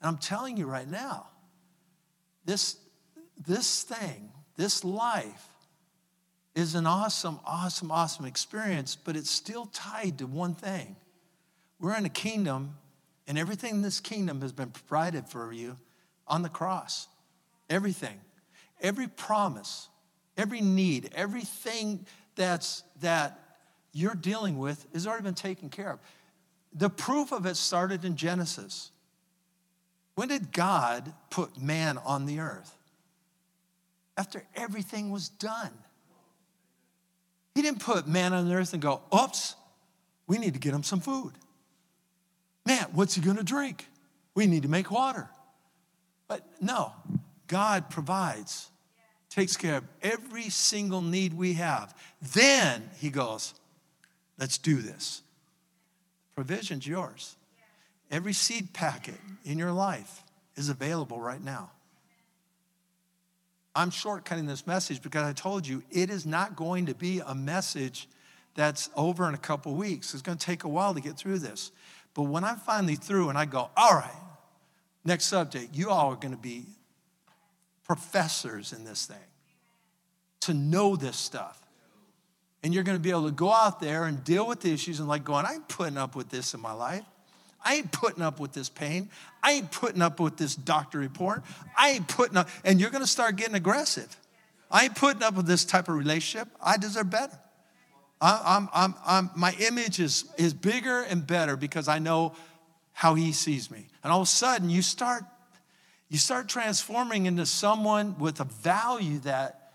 [0.00, 1.26] And I'm telling you right now,
[2.44, 2.76] this,
[3.44, 5.48] this thing, this life,
[6.56, 10.96] is an awesome, awesome, awesome experience, but it's still tied to one thing.
[11.78, 12.76] We're in a kingdom,
[13.28, 15.76] and everything in this kingdom has been provided for you
[16.26, 17.08] on the cross.
[17.68, 18.18] Everything.
[18.80, 19.88] Every promise,
[20.38, 23.38] every need, everything that's that
[23.92, 25.98] you're dealing with has already been taken care of.
[26.72, 28.90] The proof of it started in Genesis.
[30.14, 32.74] When did God put man on the earth?
[34.16, 35.72] After everything was done.
[37.56, 39.54] He didn't put man on the earth and go, oops,
[40.26, 41.32] we need to get him some food.
[42.66, 43.88] Man, what's he gonna drink?
[44.34, 45.30] We need to make water.
[46.28, 46.92] But no,
[47.46, 48.68] God provides,
[49.30, 51.94] takes care of every single need we have.
[52.20, 53.54] Then he goes,
[54.38, 55.22] let's do this.
[56.34, 57.36] Provision's yours.
[58.10, 60.24] Every seed packet in your life
[60.56, 61.70] is available right now.
[63.76, 67.34] I'm shortcutting this message because I told you it is not going to be a
[67.34, 68.08] message
[68.54, 70.14] that's over in a couple weeks.
[70.14, 71.72] It's going to take a while to get through this.
[72.14, 74.22] But when I'm finally through and I go, all right,
[75.04, 76.64] next subject, you all are going to be
[77.84, 79.16] professors in this thing
[80.40, 81.60] to know this stuff.
[82.62, 85.00] And you're going to be able to go out there and deal with the issues
[85.00, 87.04] and like going, I'm putting up with this in my life.
[87.64, 89.10] I ain't putting up with this pain.
[89.42, 91.42] I ain't putting up with this doctor report.
[91.76, 94.16] I ain't putting up, and you're gonna start getting aggressive.
[94.70, 96.48] I ain't putting up with this type of relationship.
[96.62, 97.38] I deserve better.
[98.20, 102.34] I, am I'm, I'm, my image is, is bigger and better because I know
[102.92, 103.86] how he sees me.
[104.02, 105.24] And all of a sudden, you start,
[106.08, 109.72] you start transforming into someone with a value that,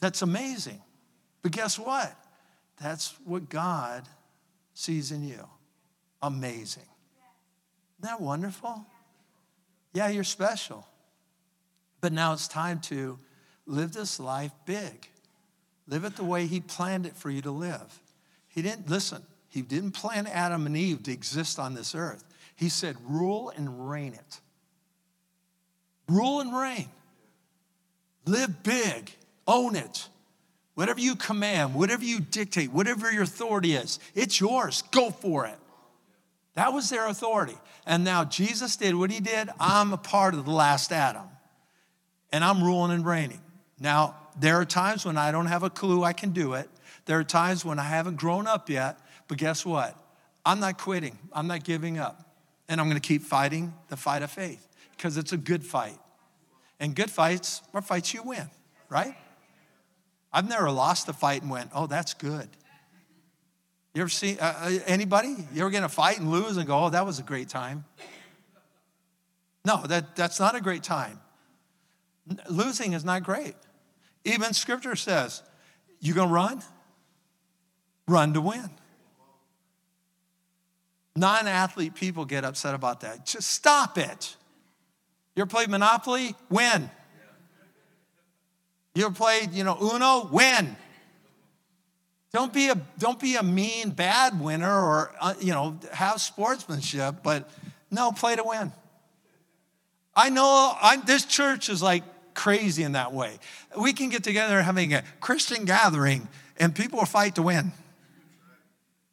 [0.00, 0.80] that's amazing.
[1.42, 2.12] But guess what?
[2.82, 4.08] That's what God
[4.74, 5.48] sees in you
[6.22, 6.82] amazing.
[7.98, 8.84] Isn't that wonderful?
[9.92, 10.86] Yeah, you're special.
[12.00, 13.18] But now it's time to
[13.66, 15.08] live this life big.
[15.86, 18.00] Live it the way He planned it for you to live.
[18.48, 22.24] He didn't, listen, He didn't plan Adam and Eve to exist on this earth.
[22.56, 24.40] He said, rule and reign it.
[26.08, 26.88] Rule and reign.
[28.26, 29.10] Live big.
[29.46, 30.08] Own it.
[30.74, 34.82] Whatever you command, whatever you dictate, whatever your authority is, it's yours.
[34.90, 35.58] Go for it.
[36.58, 37.56] That was their authority.
[37.86, 39.48] And now Jesus did what he did.
[39.60, 41.22] I'm a part of the last Adam.
[42.32, 43.40] And I'm ruling and reigning.
[43.78, 46.68] Now, there are times when I don't have a clue I can do it.
[47.04, 48.98] There are times when I haven't grown up yet.
[49.28, 49.96] But guess what?
[50.44, 51.16] I'm not quitting.
[51.32, 52.28] I'm not giving up.
[52.68, 56.00] And I'm going to keep fighting the fight of faith because it's a good fight.
[56.80, 58.50] And good fights are fights you win,
[58.88, 59.14] right?
[60.32, 62.48] I've never lost a fight and went, oh, that's good.
[63.98, 65.34] You ever see uh, uh, anybody?
[65.52, 67.48] You ever get in a fight and lose and go, oh, that was a great
[67.48, 67.84] time?
[69.64, 71.18] No, that, that's not a great time.
[72.48, 73.56] Losing is not great.
[74.24, 75.42] Even scripture says,
[75.98, 76.62] you gonna run?
[78.06, 78.70] Run to win.
[81.16, 83.26] Non athlete people get upset about that.
[83.26, 84.36] Just stop it.
[85.34, 86.36] You ever played Monopoly?
[86.50, 86.88] Win.
[88.94, 90.28] You ever played, you know, Uno?
[90.30, 90.76] Win.
[92.32, 97.16] Don't be a, don't be a mean, bad winner or, uh, you know, have sportsmanship,
[97.22, 97.48] but
[97.90, 98.72] no, play to win.
[100.14, 102.02] I know I'm, this church is like
[102.34, 103.38] crazy in that way.
[103.80, 107.72] We can get together having a Christian gathering and people will fight to win.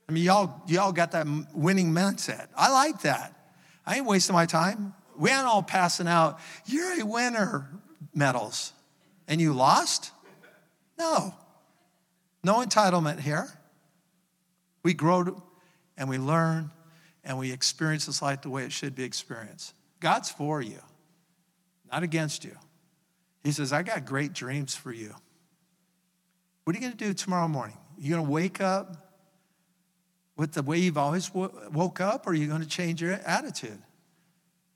[0.08, 2.48] I mean, y'all, y'all got that winning mindset.
[2.56, 3.34] I like that.
[3.86, 4.94] I ain't wasting my time.
[5.18, 7.70] We ain't all passing out, you're a winner
[8.14, 8.74] medals.
[9.28, 10.12] And you lost?
[11.00, 11.34] No.
[12.46, 13.50] No entitlement here.
[14.84, 15.42] We grow
[15.98, 16.70] and we learn
[17.24, 19.74] and we experience this life the way it should be experienced.
[20.00, 20.78] God's for you,
[21.92, 22.56] not against you.
[23.44, 25.16] He says, I got great dreams for you.
[26.66, 27.78] What are you going to do tomorrow morning?
[27.98, 28.96] You going to wake up
[30.38, 33.82] with the way you've always woke up, or are you going to change your attitude?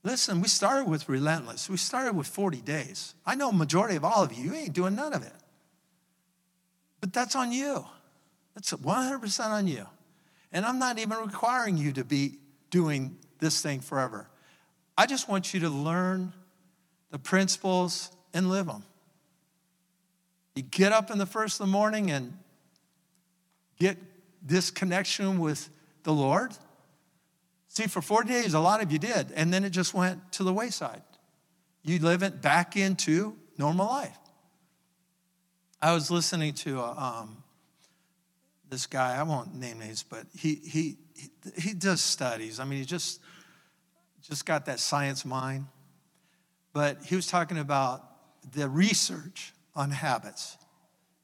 [0.01, 1.69] Listen, we started with relentless.
[1.69, 3.13] We started with 40 days.
[3.27, 5.33] I know majority of all of you, you ain't doing none of it.
[7.01, 7.85] But that's on you.
[8.55, 9.85] That's 100% on you.
[10.51, 12.39] And I'm not even requiring you to be
[12.71, 14.29] doing this thing forever.
[14.97, 16.33] I just want you to learn
[17.11, 18.83] the principles and live them.
[20.55, 22.37] You get up in the first of the morning and
[23.79, 23.97] get
[24.41, 25.69] this connection with
[26.03, 26.51] the Lord.
[27.69, 30.43] See, for 40 days, a lot of you did, and then it just went to
[30.43, 31.03] the wayside.
[31.83, 34.17] You live it back into normal life.
[35.81, 37.41] I was listening to um,
[38.69, 40.97] this guy, I won't name names, but he, he,
[41.57, 42.59] he, does studies.
[42.59, 43.21] I mean, he just,
[44.21, 45.67] just got that science mind.
[46.73, 48.03] But he was talking about
[48.51, 50.57] the research on habits.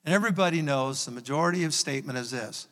[0.06, 2.68] And everybody knows the majority of statement is this.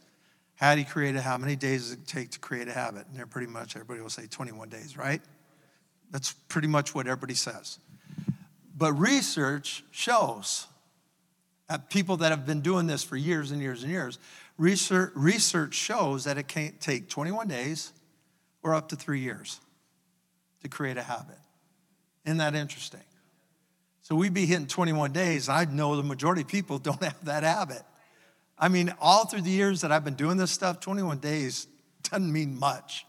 [0.56, 1.30] How do you create a habit?
[1.30, 3.08] How many days does it take to create a habit?
[3.08, 5.22] And they're pretty much, everybody will say 21 days, right?
[6.12, 7.80] That's pretty much what everybody says.
[8.76, 10.68] But research shows,
[11.74, 14.20] Uh, people that have been doing this for years and years and years,
[14.60, 17.94] research, research shows that it can take 21 days
[18.62, 19.60] or up to three years
[20.62, 21.40] to create a habit.
[22.26, 23.02] Isn't that interesting?
[24.04, 25.50] So we'd be hitting 21 days.
[25.50, 27.82] I know the majority of people don't have that habit.
[28.56, 31.66] I mean, all through the years that I've been doing this stuff, 21 days
[32.04, 33.08] doesn't mean much.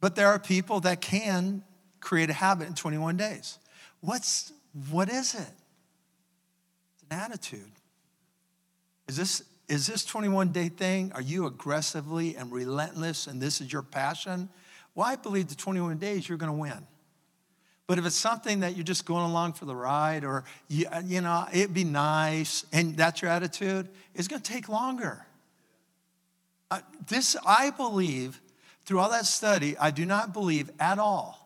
[0.00, 1.62] But there are people that can
[2.00, 3.60] create a habit in 21 days.
[4.00, 4.52] What's
[4.90, 5.65] what is it?
[7.10, 7.72] An attitude.
[9.08, 11.12] Is this is this 21 day thing?
[11.14, 14.48] Are you aggressively and relentless and this is your passion?
[14.94, 16.86] Well, I believe the 21 days you're going to win.
[17.86, 21.20] But if it's something that you're just going along for the ride or, you, you
[21.20, 25.24] know, it'd be nice and that's your attitude, it's going to take longer.
[26.70, 28.40] Uh, this, I believe,
[28.84, 31.45] through all that study, I do not believe at all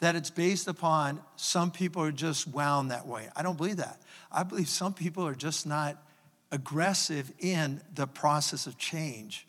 [0.00, 3.28] that it's based upon some people are just wound that way.
[3.36, 4.00] I don't believe that.
[4.32, 6.02] I believe some people are just not
[6.50, 9.46] aggressive in the process of change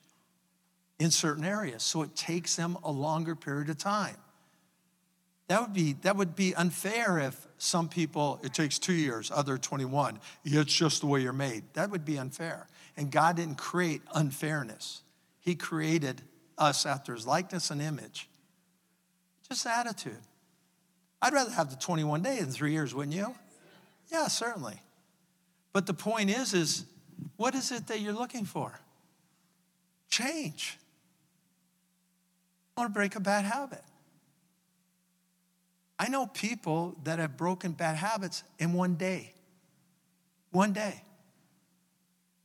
[1.00, 1.84] in certain areas.
[1.84, 4.18] So it takes them a longer period of time.
[5.48, 9.58] That would be, that would be unfair if some people, it takes two years, other
[9.58, 10.20] 21.
[10.46, 11.64] It's just the way you're made.
[11.74, 12.68] That would be unfair.
[12.96, 15.02] And God didn't create unfairness,
[15.40, 16.22] He created
[16.58, 18.30] us after His likeness and image.
[19.50, 20.20] Just attitude.
[21.22, 23.36] I'd rather have the 21 day than three years, wouldn't you?
[24.12, 24.80] Yeah, certainly.
[25.74, 26.86] But the point is, is
[27.38, 28.80] what is it that you're looking for?
[30.10, 30.78] Change.
[32.76, 33.84] I want to break a bad habit.
[36.00, 39.34] I know people that have broken bad habits in one day.
[40.50, 41.04] One day.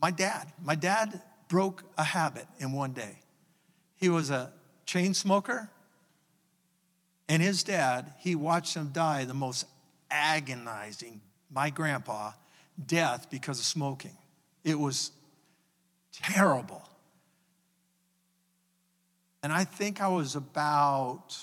[0.01, 3.19] My dad, my dad broke a habit in one day.
[3.97, 4.53] He was a
[4.85, 5.71] chain smoker,
[7.29, 9.67] and his dad, he watched him die the most
[10.11, 11.21] agonizing,
[11.51, 12.33] my grandpa,
[12.85, 14.17] death because of smoking.
[14.65, 15.11] It was
[16.13, 16.89] terrible.
[19.43, 21.37] And I think I was about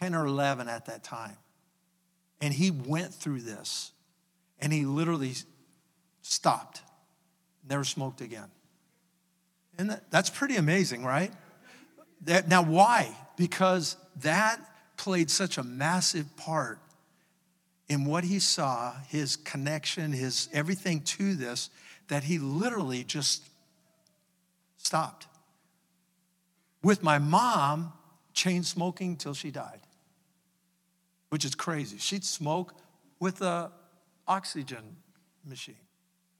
[0.00, 1.36] 10 or 11 at that time.
[2.40, 3.92] And he went through this
[4.60, 5.34] and he literally
[6.22, 6.82] stopped,
[7.68, 8.50] never smoked again.
[9.78, 11.32] And that, that's pretty amazing, right?
[12.22, 13.16] That, now, why?
[13.36, 14.60] Because that
[15.02, 16.78] played such a massive part
[17.88, 21.70] in what he saw, his connection, his everything to this,
[22.08, 23.42] that he literally just
[24.76, 25.26] stopped.
[26.82, 27.92] With my mom,
[28.32, 29.80] chain smoking till she died
[31.32, 31.96] which is crazy.
[31.96, 32.74] She'd smoke
[33.18, 33.72] with a
[34.28, 34.96] oxygen
[35.46, 35.74] machine.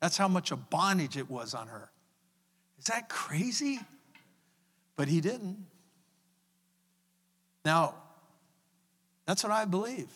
[0.00, 1.90] That's how much a bondage it was on her.
[2.78, 3.80] Is that crazy?
[4.94, 5.64] But he didn't.
[7.64, 7.94] Now,
[9.26, 10.08] that's what I believe.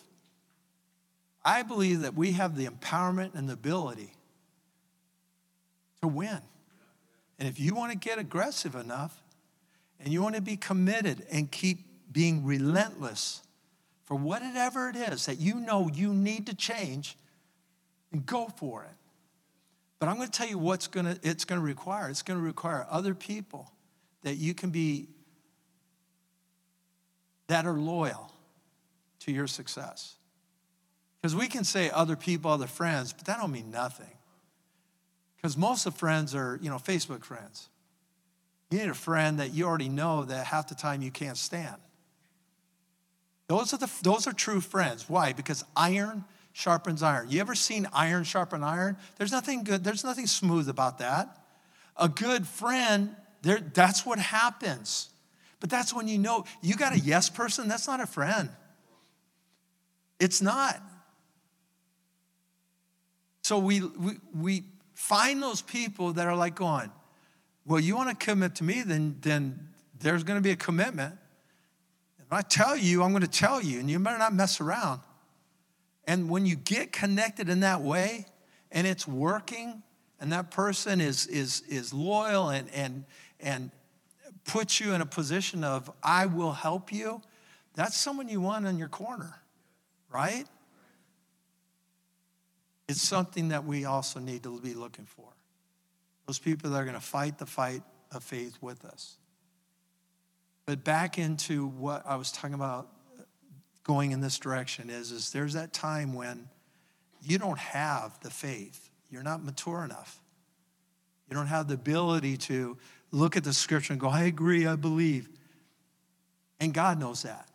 [1.43, 4.11] I believe that we have the empowerment and the ability
[6.01, 6.39] to win.
[7.39, 9.21] And if you want to get aggressive enough
[9.99, 13.41] and you want to be committed and keep being relentless,
[14.07, 17.17] for whatever it is that you know you need to change,
[18.13, 18.95] and go for it.
[19.99, 22.09] But I'm going to tell you what's going to it's going to require.
[22.09, 23.71] It's going to require other people
[24.23, 25.09] that you can be
[27.47, 28.31] that are loyal
[29.27, 30.15] to your success.
[31.21, 34.09] Because we can say other people, other friends, but that don't mean nothing.
[35.35, 37.69] Because most of friends are, you know, Facebook friends.
[38.71, 41.75] You need a friend that you already know that half the time you can't stand.
[43.47, 45.09] Those are, the, those are true friends.
[45.09, 45.33] Why?
[45.33, 47.29] Because iron sharpens iron.
[47.29, 48.97] You ever seen iron sharpen iron?
[49.17, 51.37] There's nothing good, there's nothing smooth about that.
[51.97, 55.09] A good friend, that's what happens.
[55.59, 58.49] But that's when you know you got a yes person, that's not a friend.
[60.19, 60.81] It's not.
[63.43, 64.63] So we, we, we
[64.93, 66.91] find those people that are like going,
[67.65, 71.15] well, you want to commit to me, then, then there's going to be a commitment.
[72.19, 75.01] If I tell you, I'm going to tell you, and you better not mess around.
[76.05, 78.25] And when you get connected in that way,
[78.71, 79.81] and it's working,
[80.19, 83.05] and that person is, is, is loyal and, and,
[83.39, 83.71] and
[84.45, 87.21] puts you in a position of, I will help you,
[87.75, 89.41] that's someone you want in your corner,
[90.11, 90.45] right?
[92.87, 95.25] It's something that we also need to be looking for.
[96.25, 99.17] Those people that are going to fight the fight of faith with us.
[100.65, 102.89] But back into what I was talking about
[103.83, 106.49] going in this direction is, is there's that time when
[107.21, 108.89] you don't have the faith.
[109.09, 110.21] You're not mature enough.
[111.29, 112.77] You don't have the ability to
[113.11, 115.29] look at the scripture and go, I agree, I believe.
[116.59, 117.47] And God knows that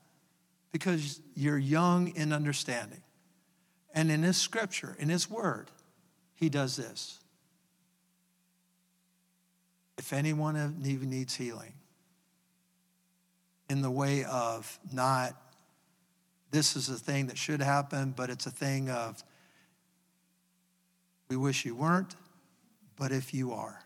[0.73, 3.03] because you're young in understanding.
[3.95, 5.71] And in His scripture, in His word,
[6.35, 7.21] He does this.
[9.99, 11.75] If anyone even needs healing,
[13.69, 15.37] in the way of not,
[16.51, 19.23] this is a thing that should happen, but it's a thing of,
[21.29, 22.17] we wish you weren't,
[22.97, 23.83] but if you are,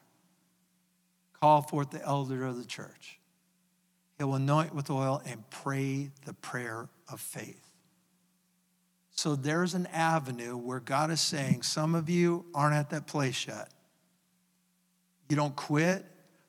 [1.41, 3.20] call forth the elder of the church.
[4.18, 7.62] He will anoint with oil and pray the prayer of faith.
[9.10, 13.46] So there's an avenue where God is saying, some of you aren't at that place
[13.46, 13.70] yet.
[15.28, 16.04] You don't quit.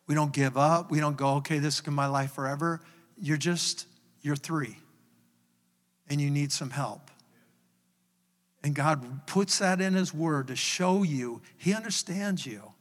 [0.05, 0.91] We don't give up.
[0.91, 2.81] We don't go, okay, this is my life forever.
[3.17, 3.87] You're just,
[4.21, 4.77] you're three,
[6.09, 7.09] and you need some help.
[8.63, 12.73] And God puts that in His Word to show you He understands you.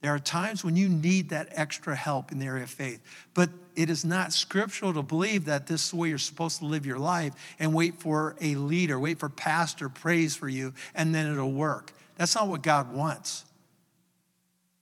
[0.00, 3.00] There are times when you need that extra help in the area of faith,
[3.34, 6.64] but it is not scriptural to believe that this is the way you're supposed to
[6.64, 11.14] live your life and wait for a leader, wait for pastor praise for you, and
[11.14, 11.92] then it'll work.
[12.16, 13.44] That's not what God wants.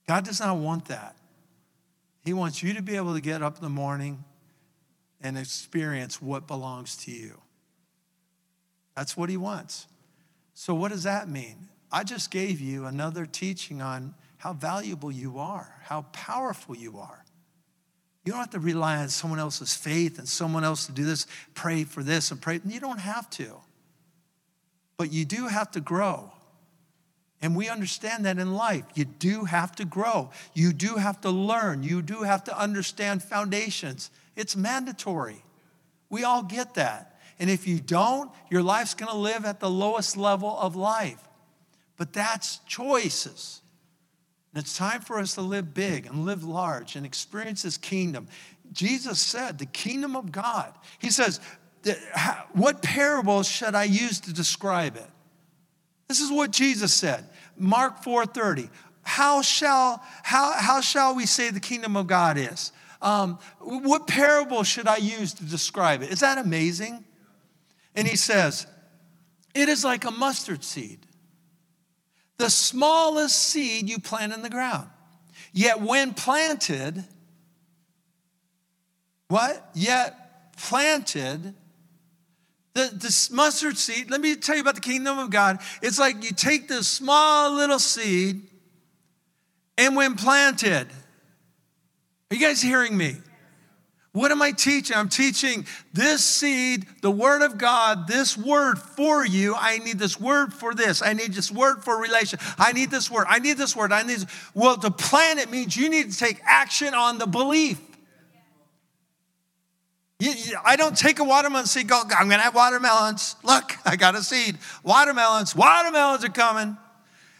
[0.07, 1.15] God does not want that.
[2.23, 4.23] He wants you to be able to get up in the morning
[5.21, 7.39] and experience what belongs to you.
[8.95, 9.87] That's what he wants.
[10.53, 11.69] So, what does that mean?
[11.91, 17.23] I just gave you another teaching on how valuable you are, how powerful you are.
[18.23, 21.25] You don't have to rely on someone else's faith and someone else to do this,
[21.55, 22.59] pray for this and pray.
[22.65, 23.55] You don't have to.
[24.97, 26.31] But you do have to grow.
[27.41, 28.85] And we understand that in life.
[28.93, 30.29] You do have to grow.
[30.53, 31.81] You do have to learn.
[31.81, 34.11] You do have to understand foundations.
[34.35, 35.43] It's mandatory.
[36.09, 37.19] We all get that.
[37.39, 41.27] And if you don't, your life's going to live at the lowest level of life.
[41.97, 43.61] But that's choices.
[44.53, 48.27] And it's time for us to live big and live large and experience His kingdom.
[48.71, 50.73] Jesus said, the kingdom of God.
[50.99, 51.39] He says,
[52.53, 55.07] What parable should I use to describe it?
[56.07, 57.29] This is what Jesus said.
[57.57, 58.69] Mark 4:30.
[59.03, 62.71] How shall, how, how shall we say the kingdom of God is?
[63.01, 66.11] Um, what parable should I use to describe it?
[66.11, 67.03] Is that amazing?
[67.95, 68.67] And he says,
[69.55, 70.99] It is like a mustard seed,
[72.41, 74.89] the smallest seed you plant in the ground.
[75.53, 77.03] Yet when planted,
[79.27, 79.69] what?
[79.75, 81.53] Yet planted,
[82.73, 85.59] the, this mustard seed, let me tell you about the kingdom of God.
[85.83, 88.41] It's like you take this small little seed,
[89.77, 90.87] and when planted,
[92.31, 93.17] are you guys hearing me?
[94.13, 94.97] What am I teaching?
[94.97, 99.55] I'm teaching this seed, the word of God, this word for you.
[99.55, 101.01] I need this word for this.
[101.01, 102.37] I need this word for relation.
[102.57, 103.27] I need this word.
[103.29, 103.93] I need this word.
[103.93, 104.25] I need this.
[104.53, 107.79] Well, to plant it means you need to take action on the belief.
[110.19, 113.37] You, you, I don't take a watermelon seed, go, I'm going to have watermelons.
[113.43, 114.57] Look, I got a seed.
[114.83, 116.77] Watermelons, watermelons are coming.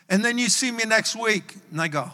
[0.09, 2.11] And then you see me next week, and I go,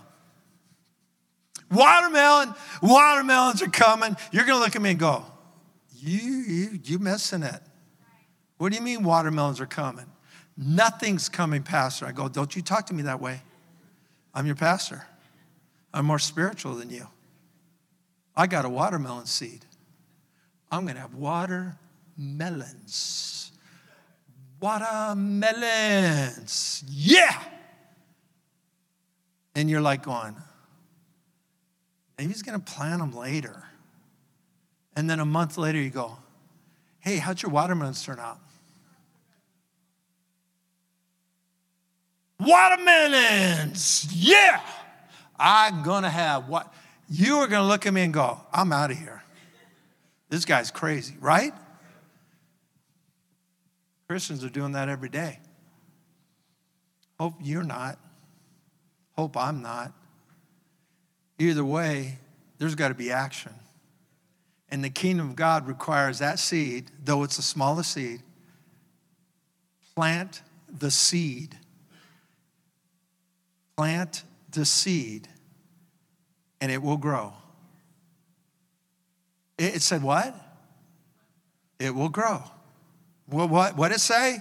[1.71, 4.15] watermelon, watermelons are coming.
[4.31, 5.25] You're going to look at me and go,
[5.95, 7.61] you, you, you missing it.
[8.57, 10.05] What do you mean watermelons are coming?
[10.57, 12.07] Nothing's coming, Pastor.
[12.07, 13.41] I go, don't you talk to me that way.
[14.33, 15.05] I'm your pastor.
[15.93, 17.07] I'm more spiritual than you.
[18.35, 19.65] I got a watermelon seed.
[20.71, 23.51] I'm going to have watermelons.
[24.59, 26.83] Watermelons.
[26.87, 27.41] Yeah.
[29.55, 30.35] And you're like going,
[32.17, 33.63] maybe he's going to plant them later.
[34.95, 36.17] And then a month later, you go,
[36.99, 38.39] hey, how'd your watermelons turn out?
[42.39, 44.07] Watermelons.
[44.11, 44.61] Yeah.
[45.39, 46.73] I'm going to have what?
[47.09, 49.23] You are going to look at me and go, I'm out of here.
[50.29, 51.53] This guy's crazy, right?
[54.07, 55.39] Christians are doing that every day.
[57.19, 57.97] Hope you're not.
[59.15, 59.91] Hope I'm not.
[61.39, 62.17] Either way,
[62.57, 63.53] there's got to be action.
[64.69, 68.21] And the kingdom of God requires that seed, though it's the smallest seed,
[69.95, 71.55] plant the seed.
[73.77, 75.27] Plant the seed,
[76.59, 77.31] and it will grow.
[79.59, 80.33] It said what?
[81.79, 82.43] It will grow.
[83.27, 84.39] What what did it say?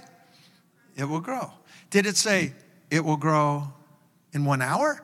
[0.95, 1.51] It will grow.
[1.91, 2.53] Did it say
[2.89, 3.71] it will grow
[4.33, 5.03] in one hour?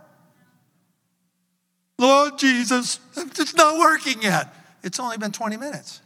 [2.00, 4.54] Lord Jesus, it's not working yet.
[4.84, 6.02] It's only been 20 minutes.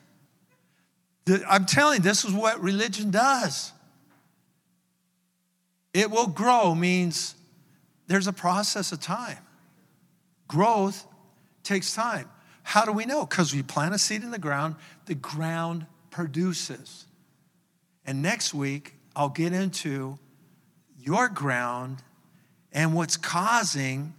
[1.48, 3.72] I'm telling you, this is what religion does.
[5.94, 7.36] It will grow means
[8.08, 9.40] there's a process of time.
[10.48, 11.06] Growth
[11.64, 12.30] takes time.
[12.64, 13.26] How do we know?
[13.26, 14.76] Because we plant a seed in the ground,
[15.06, 17.06] the ground produces.
[18.06, 20.20] And next week, I'll get into
[21.00, 22.04] your ground
[22.72, 24.14] and what's causing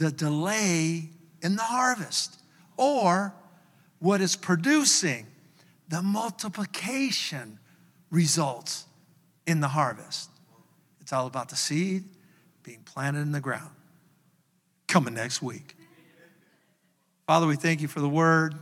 [0.00, 1.10] the delay
[1.42, 2.40] in the harvest
[2.78, 3.34] or
[3.98, 5.26] what is producing
[5.88, 7.58] the multiplication
[8.10, 8.86] results
[9.46, 10.30] in the harvest.
[11.02, 12.04] It's all about the seed
[12.62, 13.70] being planted in the ground.
[14.88, 15.76] Coming next week.
[17.26, 18.54] Father, we thank you for the word.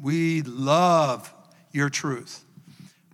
[0.00, 1.32] We love
[1.72, 2.42] your truth.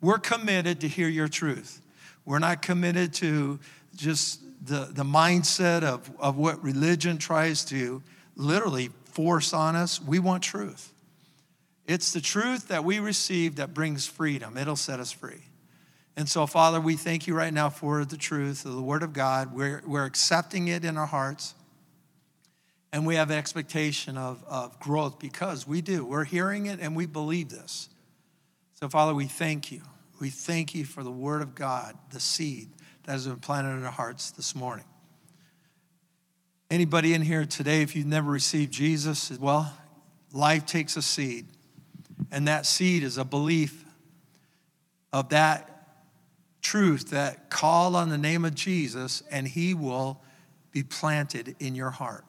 [0.00, 1.82] We're committed to hear your truth.
[2.24, 3.58] We're not committed to
[3.96, 8.02] just the, the mindset of, of what religion tries to
[8.34, 10.00] literally force on us.
[10.00, 10.92] We want truth.
[11.86, 15.44] It's the truth that we receive that brings freedom, it'll set us free.
[16.18, 19.12] And so, Father, we thank you right now for the truth of the Word of
[19.12, 19.54] God.
[19.54, 21.54] We're, we're accepting it in our hearts.
[22.90, 26.06] And we have expectation of, of growth because we do.
[26.06, 27.90] We're hearing it and we believe this.
[28.80, 29.82] So, Father, we thank you.
[30.18, 32.70] We thank you for the Word of God, the seed
[33.06, 34.84] that has been planted in our hearts this morning.
[36.70, 39.72] Anybody in here today, if you've never received Jesus, well,
[40.32, 41.46] life takes a seed.
[42.32, 43.84] And that seed is a belief
[45.12, 45.70] of that
[46.60, 50.20] truth that call on the name of Jesus and he will
[50.72, 52.24] be planted in your heart.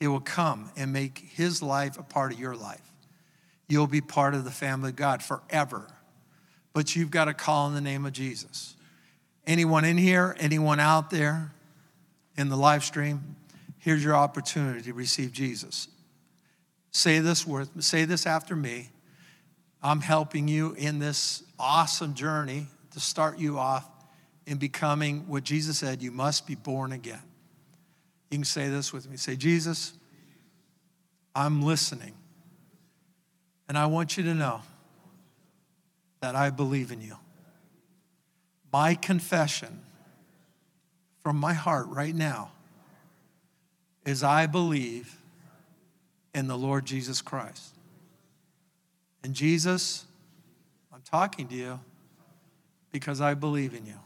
[0.00, 2.80] He will come and make his life a part of your life.
[3.68, 5.86] You'll be part of the family of God forever.
[6.72, 8.75] But you've got to call in the name of Jesus.
[9.46, 11.52] Anyone in here, anyone out there
[12.36, 13.36] in the live stream,
[13.78, 15.88] here's your opportunity to receive Jesus.
[16.90, 18.90] Say this word, say this after me.
[19.82, 23.86] I'm helping you in this awesome journey to start you off
[24.46, 27.22] in becoming what Jesus said, you must be born again.
[28.30, 29.16] You can say this with me.
[29.16, 29.92] Say, Jesus,
[31.34, 32.14] I'm listening.
[33.68, 34.62] And I want you to know
[36.20, 37.16] that I believe in you.
[38.72, 39.80] My confession
[41.22, 42.50] from my heart right now
[44.04, 45.20] is I believe
[46.34, 47.74] in the Lord Jesus Christ.
[49.24, 50.04] And Jesus,
[50.92, 51.80] I'm talking to you
[52.92, 53.98] because I believe in you.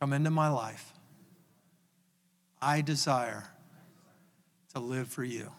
[0.00, 0.92] Come into my life.
[2.60, 3.44] I desire
[4.74, 5.50] to live for you.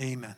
[0.00, 0.34] Amen.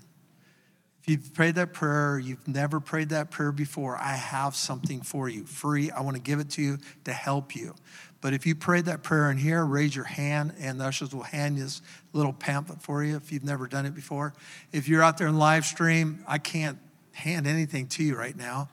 [1.03, 5.29] If you've prayed that prayer, you've never prayed that prayer before, I have something for
[5.29, 5.91] you free.
[5.91, 7.75] I want to give it to you to help you.
[8.21, 11.23] But if you prayed that prayer in here, raise your hand and the ushers will
[11.23, 11.81] hand you this
[12.13, 14.35] little pamphlet for you if you've never done it before.
[14.73, 16.79] If you're out there in live stream, I can't
[17.13, 18.69] hand anything to you right now.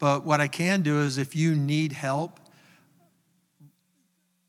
[0.00, 2.40] But what I can do is if you need help,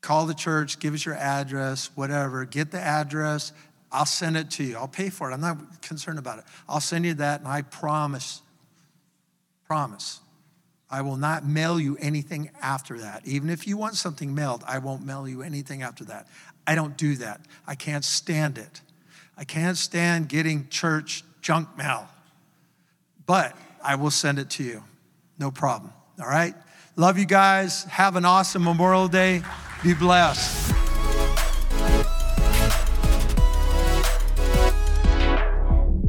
[0.00, 3.52] call the church, give us your address, whatever, get the address.
[3.92, 4.76] I'll send it to you.
[4.76, 5.34] I'll pay for it.
[5.34, 6.44] I'm not concerned about it.
[6.68, 8.40] I'll send you that, and I promise,
[9.66, 10.20] promise,
[10.90, 13.26] I will not mail you anything after that.
[13.26, 16.26] Even if you want something mailed, I won't mail you anything after that.
[16.66, 17.40] I don't do that.
[17.66, 18.80] I can't stand it.
[19.36, 22.08] I can't stand getting church junk mail.
[23.26, 24.82] But I will send it to you.
[25.38, 25.92] No problem.
[26.20, 26.54] All right?
[26.96, 27.84] Love you guys.
[27.84, 29.42] Have an awesome Memorial Day.
[29.82, 30.81] Be blessed.